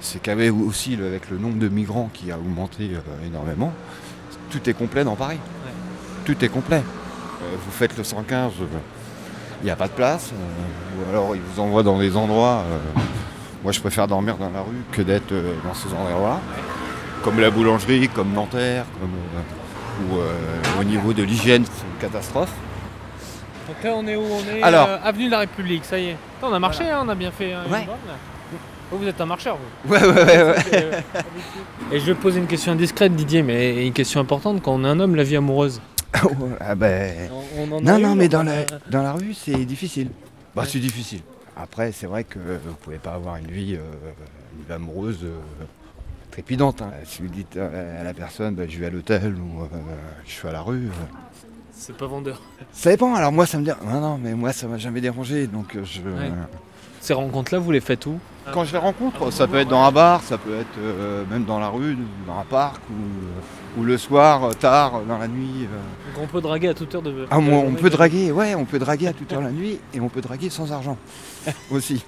c'est 0.00 0.20
qu'avec 0.20 0.50
aussi 0.52 0.96
le- 0.96 1.06
avec 1.06 1.30
le 1.30 1.38
nombre 1.38 1.58
de 1.58 1.68
migrants 1.68 2.10
qui 2.12 2.32
a 2.32 2.36
augmenté 2.38 2.90
énormément, 3.24 3.72
tout 4.50 4.68
est 4.68 4.72
complet 4.74 5.04
dans 5.04 5.14
Paris. 5.14 5.38
Tout 6.24 6.44
est 6.44 6.48
complet. 6.48 6.82
Vous 7.64 7.70
faites 7.72 7.96
le 7.96 8.02
115, 8.04 8.52
euh, 8.60 8.64
il 9.62 9.66
n'y 9.66 9.70
a 9.70 9.76
pas 9.76 9.86
de 9.88 9.92
place. 9.92 10.32
ou 10.32 11.08
alors 11.10 11.36
ils 11.36 11.40
vous 11.42 11.60
envoient 11.60 11.82
dans 11.82 11.98
des 11.98 12.16
endroits. 12.16 12.64
moi 13.62 13.72
je 13.72 13.80
préfère 13.80 14.08
dormir 14.08 14.36
dans 14.38 14.50
la 14.50 14.60
rue 14.62 14.82
que 14.90 15.02
d'être 15.02 15.32
dans 15.64 15.74
ces 15.74 15.88
endroits-là. 15.94 16.40
Comme 17.22 17.38
la 17.40 17.50
boulangerie, 17.50 18.08
comme 18.08 18.32
Nanterre, 18.32 18.86
comme, 18.98 19.10
euh, 19.12 20.14
ou 20.14 20.18
euh, 20.20 20.80
au 20.80 20.84
niveau 20.84 21.12
de 21.12 21.22
l'hygiène, 21.22 21.64
c'est 21.66 21.82
une 21.84 22.00
catastrophe. 22.00 22.52
Donc 23.68 23.76
là, 23.84 23.92
on 23.94 24.06
est 24.06 24.16
où 24.16 24.22
On 24.22 24.56
est 24.56 24.62
Alors. 24.62 24.88
euh, 24.88 24.96
avenue 25.04 25.26
de 25.26 25.30
la 25.30 25.40
République, 25.40 25.84
ça 25.84 25.98
y 25.98 26.06
est. 26.08 26.16
Attends, 26.38 26.50
on 26.50 26.54
a 26.54 26.58
marché, 26.58 26.88
hein, 26.88 27.00
on 27.04 27.08
a 27.08 27.14
bien 27.14 27.30
fait 27.30 27.52
hein, 27.52 27.62
une 27.66 27.72
Ouais. 27.72 27.84
borne, 27.84 27.98
là. 28.08 28.14
Oh, 28.92 28.96
vous 28.96 29.06
êtes 29.06 29.20
un 29.20 29.26
marcheur, 29.26 29.56
vous. 29.84 29.92
Ouais, 29.92 30.00
ouais, 30.02 30.08
ouais. 30.12 30.44
ouais. 30.44 31.04
Et 31.92 32.00
je 32.00 32.06
vais 32.06 32.14
poser 32.14 32.40
une 32.40 32.46
question 32.48 32.72
indiscrète, 32.72 33.14
Didier, 33.14 33.42
mais 33.42 33.86
une 33.86 33.92
question 33.92 34.20
importante 34.20 34.62
quand 34.62 34.72
on 34.72 34.84
est 34.84 34.88
un 34.88 34.98
homme, 34.98 35.14
la 35.14 35.22
vie 35.22 35.36
amoureuse. 35.36 35.80
ah 36.60 36.74
ben. 36.74 37.30
On, 37.58 37.70
on 37.72 37.76
en 37.76 37.78
a 37.86 37.92
Non, 37.92 37.98
eu, 37.98 38.02
non, 38.02 38.14
mais 38.16 38.28
dans 38.28 38.42
la, 38.42 38.52
a- 38.60 38.64
dans 38.90 39.02
la 39.02 39.12
rue, 39.12 39.34
c'est 39.34 39.64
difficile. 39.64 40.08
Bah, 40.56 40.62
Ouais. 40.62 40.68
c'est 40.68 40.80
difficile. 40.80 41.20
Après, 41.56 41.92
c'est 41.92 42.06
vrai 42.06 42.24
que 42.24 42.38
vous 42.38 42.74
pouvez 42.82 42.96
pas 42.98 43.12
avoir 43.12 43.36
une 43.36 43.46
vie, 43.50 43.74
euh, 43.76 43.80
une 44.58 44.64
vie 44.66 44.72
amoureuse 44.72 45.20
euh, 45.22 45.36
trépidante. 46.30 46.82
hein. 46.82 46.90
Si 47.04 47.22
vous 47.22 47.28
dites 47.28 47.56
à 47.56 48.02
la 48.02 48.14
personne, 48.14 48.54
bah, 48.54 48.64
je 48.68 48.78
vais 48.78 48.86
à 48.86 48.90
l'hôtel 48.90 49.34
ou 49.34 49.62
euh, 49.62 49.66
je 50.26 50.30
suis 50.30 50.48
à 50.48 50.52
la 50.52 50.60
rue, 50.62 50.86
euh, 50.86 50.90
C'est 51.72 51.96
pas 51.96 52.06
vendeur. 52.06 52.40
ça 52.72 52.90
dépend. 52.90 53.14
Alors 53.14 53.32
moi, 53.32 53.46
ça 53.46 53.58
me 53.58 53.64
dit, 53.64 53.70
non, 53.86 54.00
non, 54.00 54.18
mais 54.18 54.34
moi, 54.34 54.52
ça 54.52 54.66
m'a 54.66 54.78
jamais 54.78 55.00
dérangé. 55.00 55.46
Donc, 55.46 55.76
euh, 55.76 55.84
je, 55.84 56.00
Ouais. 56.02 56.30
Ces 57.00 57.14
rencontres-là, 57.14 57.58
vous 57.58 57.70
les 57.70 57.80
faites 57.80 58.06
où 58.06 58.18
quand 58.52 58.64
je 58.64 58.72
les 58.72 58.78
rencontre, 58.78 59.30
ça 59.30 59.46
peut 59.46 59.58
être 59.58 59.68
dans 59.68 59.84
un 59.84 59.92
bar, 59.92 60.22
ça 60.22 60.36
peut 60.36 60.54
être 60.58 60.66
euh, 60.78 61.24
même 61.30 61.44
dans 61.44 61.60
la 61.60 61.68
rue, 61.68 61.96
dans 62.26 62.38
un 62.38 62.44
parc 62.44 62.80
ou, 62.90 62.94
euh, 62.94 63.80
ou 63.80 63.84
le 63.84 63.96
soir, 63.96 64.42
euh, 64.42 64.52
tard, 64.52 65.02
dans 65.06 65.18
la 65.18 65.28
nuit. 65.28 65.66
euh. 65.72 66.14
Donc 66.16 66.24
on 66.24 66.26
peut 66.26 66.40
draguer 66.40 66.68
à 66.68 66.74
toute 66.74 66.92
heure 66.94 67.02
de. 67.02 67.26
Ah, 67.30 67.38
on 67.38 67.74
peut 67.74 67.90
draguer, 67.90 68.32
ouais, 68.32 68.56
on 68.56 68.64
peut 68.64 68.80
draguer 68.80 69.06
à 69.06 69.12
toute 69.12 69.32
heure 69.32 69.42
la 69.42 69.52
nuit 69.52 69.78
et 69.94 70.00
on 70.00 70.08
peut 70.08 70.20
draguer 70.20 70.50
sans 70.50 70.72
argent 70.72 70.96
aussi. 71.70 72.04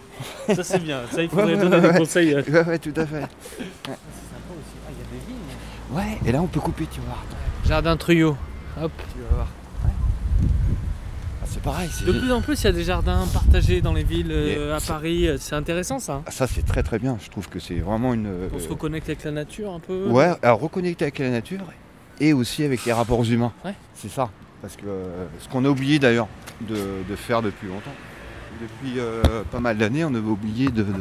Ça 0.53 0.65
c'est 0.65 0.81
bien, 0.83 1.03
ça 1.13 1.23
il 1.23 1.29
faudrait 1.29 1.55
ouais, 1.55 1.61
donner 1.61 1.77
ouais, 1.77 1.81
des 1.83 1.89
ouais. 1.91 1.99
conseils. 1.99 2.35
euh. 2.35 2.43
Ouais, 2.49 2.65
ouais, 2.67 2.79
tout 2.79 2.95
à 2.97 3.07
fait. 3.07 3.23
Ah, 3.89 4.91
il 4.91 4.99
y 4.99 5.01
a 5.01 5.05
des 5.13 5.27
vignes. 5.27 5.37
Ouais, 5.93 6.19
et 6.29 6.33
là 6.33 6.41
on 6.43 6.49
peut 6.49 6.61
couper, 6.61 6.87
tu 6.91 7.01
vois. 7.03 7.19
Jardin 7.65 7.97
Truyot. 7.97 8.37
Hop. 8.83 8.91
Tu 9.15 9.21
vas 9.23 9.35
voir. 9.37 9.47
C'est 11.53 11.63
pareil, 11.63 11.91
De 12.07 12.13
plus 12.13 12.33
en 12.33 12.41
plus, 12.41 12.61
il 12.63 12.65
y 12.65 12.69
a 12.69 12.73
des 12.73 12.85
jardins 12.85 13.27
partagés 13.33 13.83
dans 13.83 13.93
les 13.93 14.05
villes, 14.05 14.31
euh, 14.31 14.75
à 14.77 14.81
Paris. 14.81 15.29
euh, 15.29 15.37
C'est 15.39 15.55
intéressant 15.55 15.99
ça. 15.99 16.23
Ah, 16.27 16.31
ça 16.31 16.47
c'est 16.47 16.65
très 16.65 16.83
très 16.83 16.99
bien. 16.99 17.19
Je 17.23 17.29
trouve 17.29 17.49
que 17.49 17.59
c'est 17.59 17.75
vraiment 17.81 18.15
une. 18.15 18.29
On 18.55 18.59
se 18.59 18.67
euh, 18.67 18.71
reconnecte 18.71 19.09
avec 19.09 19.23
la 19.25 19.33
nature 19.33 19.73
un 19.75 19.79
peu. 19.79 20.07
Ouais, 20.09 20.33
alors 20.43 20.61
reconnecter 20.61 21.05
avec 21.05 21.19
la 21.19 21.29
nature 21.31 21.61
et 22.21 22.33
aussi 22.33 22.65
avec 22.65 22.85
les 22.87 22.93
rapports 22.93 23.23
humains. 23.25 23.53
Ouais. 23.65 23.75
C'est 23.95 24.11
ça. 24.11 24.31
Parce 24.63 24.77
que 24.77 24.85
ce 25.41 25.49
qu'on 25.49 25.65
a 25.65 25.69
oublié 25.69 25.99
d'ailleurs 25.99 26.29
de, 26.63 26.75
de 27.09 27.17
faire 27.17 27.43
depuis 27.43 27.69
longtemps. 27.69 27.95
Depuis 28.61 28.99
euh, 28.99 29.23
pas 29.51 29.61
mal 29.61 29.77
d'années, 29.77 30.05
on 30.05 30.15
avait 30.15 30.21
oublié 30.29 30.71
de, 30.71 30.83
de, 30.83 30.93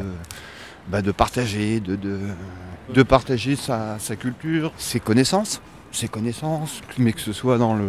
bah, 0.90 1.02
de 1.02 1.12
partager, 1.12 1.80
de 1.80 3.04
partager 3.04 3.56
sa, 3.56 4.00
sa 4.00 4.16
culture, 4.18 4.74
ses 4.78 5.00
connaissances. 5.00 5.62
Ses 5.94 6.08
connaissances, 6.08 6.82
mais 6.98 7.12
que 7.14 7.20
ce 7.20 7.34
soit 7.34 7.58
dans 7.58 7.76
le 7.76 7.84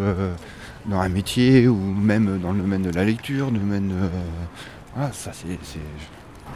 dans 0.86 0.98
un 1.00 1.08
métier 1.08 1.68
ou 1.68 1.76
même 1.76 2.38
dans 2.42 2.52
le 2.52 2.60
domaine 2.60 2.82
de 2.82 2.90
la 2.90 3.04
lecture, 3.04 3.50
le 3.50 3.58
domaine. 3.58 3.92
euh, 3.92 4.08
voilà, 4.94 5.12
ça 5.12 5.30
c'est. 5.32 5.48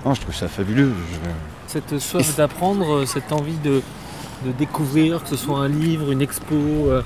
Non, 0.04 0.14
je 0.14 0.20
trouve 0.20 0.34
ça 0.34 0.48
fabuleux. 0.48 0.92
Je- 1.12 1.18
Cette 1.68 1.98
soif 1.98 2.36
d'apprendre, 2.36 2.98
euh, 2.98 3.06
cette 3.06 3.32
envie 3.32 3.56
de, 3.58 3.82
de 4.44 4.52
découvrir, 4.52 5.22
que 5.22 5.28
ce 5.28 5.36
soit 5.36 5.58
un 5.58 5.68
livre, 5.68 6.10
une 6.12 6.20
expo 6.22 6.54
euh, 6.54 7.02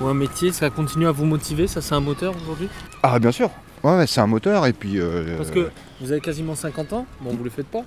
ou 0.00 0.06
un 0.06 0.14
métier, 0.14 0.52
ça 0.52 0.70
continue 0.70 1.06
à 1.06 1.12
vous 1.12 1.24
motiver 1.24 1.66
Ça, 1.66 1.80
c'est 1.80 1.94
un 1.94 2.00
moteur 2.00 2.34
aujourd'hui? 2.42 2.68
Ah 3.02 3.18
bien 3.18 3.32
sûr. 3.32 3.50
Ouais, 3.84 3.96
ouais, 3.98 4.06
c'est 4.06 4.20
un 4.20 4.26
moteur 4.26 4.66
et 4.66 4.72
puis. 4.72 4.98
euh, 4.98 5.36
Parce 5.36 5.50
que 5.50 5.70
vous 6.00 6.10
avez 6.10 6.20
quasiment 6.20 6.54
50 6.54 6.92
ans, 6.94 7.06
bon, 7.20 7.34
vous 7.36 7.44
le 7.44 7.50
faites 7.50 7.66
pas, 7.68 7.82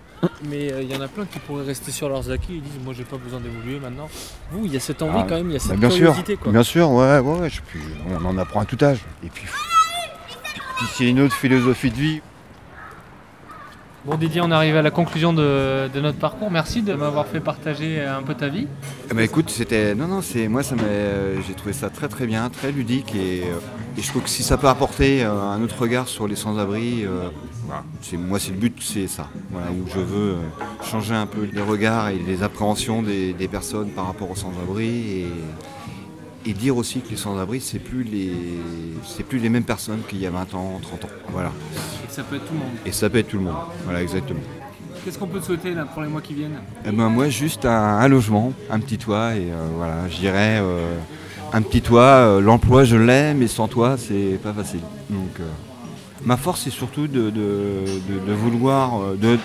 mais 0.48 0.72
euh, 0.72 0.82
il 0.84 0.92
y 0.92 0.96
en 0.96 1.02
a 1.02 1.08
plein 1.08 1.26
qui 1.26 1.40
pourraient 1.40 1.66
rester 1.66 1.92
sur 1.92 2.08
leurs 2.08 2.30
acquis 2.32 2.58
et 2.58 2.60
disent 2.60 2.80
Moi, 2.86 2.94
j'ai 2.96 3.04
pas 3.04 3.18
besoin 3.18 3.40
d'évoluer 3.40 3.80
maintenant. 3.80 4.08
Vous, 4.52 4.66
il 4.66 4.74
y 4.74 4.78
a 4.78 4.80
cette 4.80 5.02
envie 5.02 5.18
Ah, 5.18 5.26
quand 5.28 5.36
même, 5.36 5.50
il 5.50 5.54
y 5.54 5.56
a 5.56 5.60
bah, 5.60 5.66
cette 5.68 5.80
bien 5.80 5.90
sûr, 5.90 5.98
curiosité. 6.14 6.36
quoi. 6.38 6.52
bien 6.52 6.64
sûr, 6.64 6.90
ouais, 6.92 7.20
ouais, 7.20 7.40
ouais, 7.40 7.50
je- 7.50 7.62
puis 7.68 7.80
on 8.10 8.24
en 8.26 8.38
apprend 8.38 8.62
à 8.62 8.66
tout 8.66 8.78
âge. 8.84 9.00
Et 9.24 9.30
puis, 9.30 9.46
puis 10.78 10.86
c'est 10.94 11.10
une 11.10 11.20
autre 11.20 11.36
philosophie 11.36 11.90
de 11.90 11.96
vie. 11.96 12.22
Bon, 14.08 14.16
Didier, 14.16 14.40
on 14.40 14.52
arrive 14.52 14.78
à 14.78 14.82
la 14.82 14.90
conclusion 14.90 15.34
de, 15.34 15.90
notre 16.00 16.18
parcours. 16.18 16.50
Merci 16.50 16.82
de 16.82 16.94
m'avoir 16.94 17.28
fait 17.28 17.42
partager 17.42 18.02
un 18.02 18.24
peu 18.24 18.36
ta 18.36 18.48
vie. 18.48 18.66
Eh 19.12 19.14
ben, 19.14 19.22
écoute, 19.22 19.50
c'était, 19.50 19.96
non, 19.96 20.08
non, 20.08 20.22
c'est, 20.22 20.48
moi, 20.48 20.64
ça 20.64 20.76
euh, 20.82 21.36
j'ai 21.46 21.54
trouvé 21.54 21.74
ça 21.74 21.90
très, 21.90 22.08
très 22.08 22.26
bien, 22.26 22.50
très 22.50 22.72
ludique, 22.72 23.14
et, 23.16 23.42
euh, 23.44 23.60
je 23.98 24.08
trouve 24.08 24.22
que 24.22 24.30
si 24.30 24.44
ça 24.44 24.56
peut 24.56 24.70
apporter 24.70 25.26
euh, 25.26 25.42
un 25.42 25.62
autre 25.62 25.78
regard 25.78 26.08
sur 26.08 26.26
les 26.26 26.38
sans-abri, 26.38 27.06
c'est, 28.02 28.16
moi, 28.16 28.40
c'est 28.40 28.52
le 28.52 28.58
but, 28.58 28.78
c'est 28.82 29.08
ça. 29.08 29.28
Où 29.54 29.90
je 29.94 30.00
veux 30.00 30.36
changer 30.90 31.14
un 31.14 31.26
peu 31.26 31.44
les 31.44 31.62
regards 31.62 32.08
et 32.08 32.18
les 32.18 32.44
appréhensions 32.44 33.02
des, 33.02 33.50
personnes 33.52 33.90
par 33.90 34.08
rapport 34.08 34.32
aux 34.32 34.36
sans-abri, 34.36 35.26
et 36.48 36.54
dire 36.54 36.78
aussi 36.78 37.02
que 37.02 37.10
les 37.10 37.18
sans-abri, 37.18 37.60
c'est 37.62 37.80
plus 37.80 38.04
les, 38.04 38.32
c'est 39.06 39.24
plus 39.24 39.38
les 39.40 39.50
mêmes 39.50 39.64
personnes 39.66 40.00
qu'il 40.08 40.20
y 40.22 40.26
a 40.26 40.30
20 40.32 40.54
ans, 40.56 40.80
30 40.82 41.06
ans. 41.06 41.10
Voilà. 41.32 41.52
Et 42.04 42.08
que 42.08 42.14
ça 42.14 42.24
peut 42.24 42.36
être 42.38 42.46
tout 42.48 42.54
le 42.54 42.60
monde. 42.60 42.70
Et 42.86 42.92
ça 42.92 43.10
peut 43.10 43.18
être 43.18 43.28
tout 43.28 43.38
le 43.38 43.44
monde. 43.44 43.56
Voilà, 43.84 44.02
exactement. 44.02 44.40
Qu'est-ce 45.04 45.18
qu'on 45.20 45.28
peut 45.28 45.40
te 45.40 45.46
souhaiter 45.46 45.74
là, 45.74 45.86
pour 45.86 46.02
les 46.02 46.08
mois 46.10 46.22
qui 46.22 46.34
viennent? 46.34 46.60
Eh 46.86 46.92
ben, 46.92 47.10
moi, 47.10 47.30
juste 47.30 47.66
un, 47.66 47.72
un 48.00 48.08
logement, 48.08 48.54
un 48.70 48.80
petit 48.80 48.98
toit, 48.98 49.36
et 49.36 49.52
euh, 49.52 49.68
voilà, 49.76 50.08
je 50.10 50.18
dirais 50.18 50.60
euh, 50.62 50.98
un 51.54 51.62
petit 51.62 51.82
toit. 51.82 52.02
euh, 52.02 52.42
L'emploi, 52.42 52.84
je 52.84 52.96
l'ai, 52.98 53.34
mais 53.34 53.48
sans 53.48 53.68
toit, 53.68 53.98
c'est 53.98 54.40
pas 54.42 54.54
facile. 54.54 54.82
Donc, 55.10 55.40
ma 56.24 56.36
force, 56.38 56.62
c'est 56.64 56.70
surtout 56.72 57.08
de, 57.08 57.30
de- 57.30 57.84
de- 58.10 58.26
de 58.28 58.34
vouloir, 58.34 59.00
de, 59.16 59.38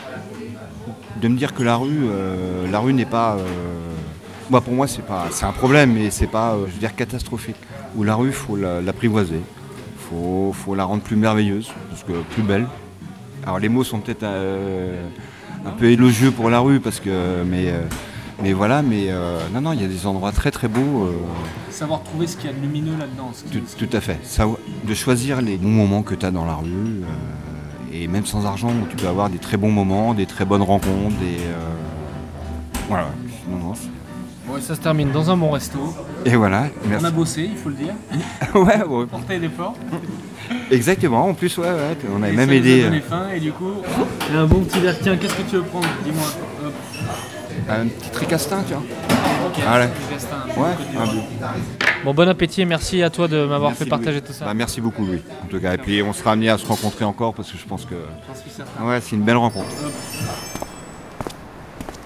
me 1.29 1.37
dire 1.37 1.53
que 1.55 1.63
la 1.63 1.77
rue, 1.77 2.07
la 2.71 2.79
rue 2.81 2.93
n'est 2.95 3.05
pas. 3.07 3.37
Moi, 4.51 4.61
pour 4.61 4.73
moi, 4.75 4.87
c'est 4.87 5.03
pas, 5.07 5.27
c'est 5.31 5.45
un 5.47 5.53
problème, 5.53 5.93
mais 5.95 6.11
c'est 6.11 6.27
pas, 6.27 6.53
euh, 6.55 6.67
je 6.67 6.73
veux 6.73 6.79
dire, 6.79 6.95
catastrophique. 6.95 7.57
Ou 7.97 8.05
la 8.05 8.15
rue, 8.15 8.33
faut 8.33 8.57
la- 8.57 8.81
l'apprivoiser, 8.81 9.41
faut, 10.09 10.53
faut 10.55 10.75
la 10.75 10.85
rendre 10.85 11.03
plus 11.03 11.17
merveilleuse, 11.17 11.71
parce 11.91 12.03
que 12.05 12.13
plus 12.35 12.43
belle. 12.43 12.67
Alors 13.45 13.59
les 13.59 13.69
mots 13.69 13.83
sont 13.85 13.99
peut-être 13.99 14.23
euh, 14.23 15.05
un 15.67 15.71
peu 15.71 15.87
élogieux 15.87 16.31
pour 16.31 16.49
la 16.49 16.61
rue 16.61 16.79
parce 16.79 17.01
que 17.01 17.43
mais 17.45 17.71
euh, 17.71 17.81
mais 18.41 18.53
voilà 18.53 18.83
mais 18.83 19.07
euh, 19.09 19.41
non 19.53 19.61
non 19.61 19.73
il 19.73 19.83
y 19.83 19.85
a 19.85 19.89
des 19.89 20.07
endroits 20.07 20.31
très 20.31 20.53
très 20.53 20.69
beaux 20.69 21.11
Savoir 21.69 22.05
trouver 22.05 22.29
ce 22.29 22.37
qu'il 22.37 22.49
y 22.49 22.53
a 22.53 22.57
de 22.57 22.61
lumineux 22.61 22.97
là-dedans. 22.97 23.33
qui- 23.51 23.59
tout, 23.59 23.87
tout 23.87 23.97
à 23.97 24.01
fait 24.01 24.21
Ça, 24.23 24.47
de 24.85 24.95
choisir 24.95 25.41
les 25.43 25.57
bons 25.57 25.71
moments 25.71 26.03
que 26.05 26.15
tu 26.15 26.25
as 26.25 26.31
dans 26.31 26.45
la 26.45 26.55
rue 26.55 27.03
et 27.93 28.07
même 28.07 28.27
sans 28.27 28.47
argent 28.47 28.71
tu 28.91 28.95
peux 28.95 29.09
avoir 29.09 29.29
des 29.29 29.39
très 29.39 29.57
bons 29.57 29.73
moments 29.73 30.15
des 30.15 30.27
très 30.27 30.45
bonnes 30.45 30.63
rencontres 30.63 31.17
des 31.19 31.39
voilà 32.89 33.09
Non, 33.51 33.57
non, 33.59 33.73
ça 34.63 34.75
se 34.75 34.81
termine 34.81 35.11
dans 35.11 35.31
un 35.31 35.37
bon 35.37 35.51
resto. 35.51 35.79
et 36.25 36.37
voilà 36.37 36.67
On 36.85 36.89
merci 36.89 37.07
a 37.07 37.11
bossé, 37.11 37.51
il 37.53 37.57
faut 37.57 37.69
le 37.69 37.75
dire. 37.75 37.95
ouais, 38.55 38.83
ouais, 38.85 39.07
Porté 39.07 39.39
d'efforts. 39.39 39.75
exactement 40.71 41.27
en 41.27 41.35
plus 41.35 41.57
ouais, 41.59 41.67
ouais 41.67 41.97
on 42.15 42.23
avait 42.23 42.33
Et 42.33 42.37
même 42.37 42.49
ça 42.49 42.55
nous 42.55 42.61
a 42.61 42.67
aidé 42.67 42.83
donné 42.85 42.97
euh, 42.99 43.01
faim 43.09 43.27
et 43.35 43.41
du 43.41 43.53
coup. 43.53 43.73
A 44.35 44.39
un 44.39 44.47
bon 44.47 44.61
petit 44.61 44.81
verre. 44.81 44.97
Tiens, 45.03 45.17
qu'est-ce 45.17 45.35
que 45.35 45.43
tu 45.43 45.57
veux 45.57 45.63
prendre 45.63 45.89
Dis-moi. 46.05 46.25
Hop. 46.67 46.73
un 47.69 47.87
petit 47.89 48.11
tricastin 48.11 48.63
tu 48.67 48.75
vois 48.75 48.83
Ok. 49.47 49.61
Ah 49.67 49.79
ouais. 49.79 49.89
Petit 49.89 50.13
Gastin, 50.13 50.37
ouais 50.57 50.71
un. 50.99 52.05
Bon, 52.05 52.15
bon 52.15 52.29
appétit 52.29 52.63
et 52.63 52.65
merci 52.65 53.01
à 53.03 53.11
toi 53.11 53.29
de 53.29 53.45
m'avoir 53.47 53.73
fait 53.75 53.87
partager 53.87 54.21
tout 54.21 54.33
ça. 54.33 54.45
Bah, 54.45 54.55
merci 54.55 54.81
beaucoup, 54.81 55.05
Louis. 55.05 55.23
En 55.45 55.47
tout 55.47 55.61
cas, 55.61 55.75
et 55.75 55.79
puis 55.79 56.03
on 56.03 56.13
sera 56.13 56.33
amené 56.33 56.49
à 56.49 56.59
se 56.59 56.67
rencontrer 56.67 57.05
encore 57.05 57.33
parce 57.33 57.53
que 57.53 57.59
je 57.59 57.65
pense 57.65 57.85
que 57.85 57.95
ouais, 58.85 59.01
c'est 59.01 59.15
une 59.15 59.23
belle 59.23 59.37
rencontre. 59.37 59.69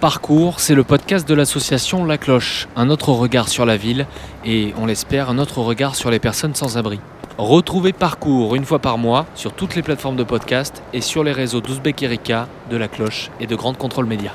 Parcours, 0.00 0.60
c'est 0.60 0.74
le 0.74 0.84
podcast 0.84 1.26
de 1.26 1.32
l'association 1.32 2.04
La 2.04 2.18
Cloche, 2.18 2.68
un 2.76 2.90
autre 2.90 3.12
regard 3.12 3.48
sur 3.48 3.64
la 3.64 3.78
ville 3.78 4.06
et, 4.44 4.74
on 4.76 4.84
l'espère, 4.84 5.30
un 5.30 5.38
autre 5.38 5.62
regard 5.62 5.96
sur 5.96 6.10
les 6.10 6.18
personnes 6.18 6.54
sans 6.54 6.76
abri. 6.76 7.00
Retrouvez 7.38 7.94
Parcours 7.94 8.54
une 8.56 8.66
fois 8.66 8.78
par 8.78 8.98
mois 8.98 9.24
sur 9.34 9.54
toutes 9.54 9.74
les 9.74 9.82
plateformes 9.82 10.16
de 10.16 10.22
podcast 10.22 10.82
et 10.92 11.00
sur 11.00 11.24
les 11.24 11.32
réseaux 11.32 11.62
d'Ouzbek 11.62 12.02
Erika, 12.02 12.46
de 12.70 12.76
La 12.76 12.88
Cloche 12.88 13.30
et 13.40 13.46
de 13.46 13.56
Grande 13.56 13.78
Contrôle 13.78 14.04
Média. 14.04 14.32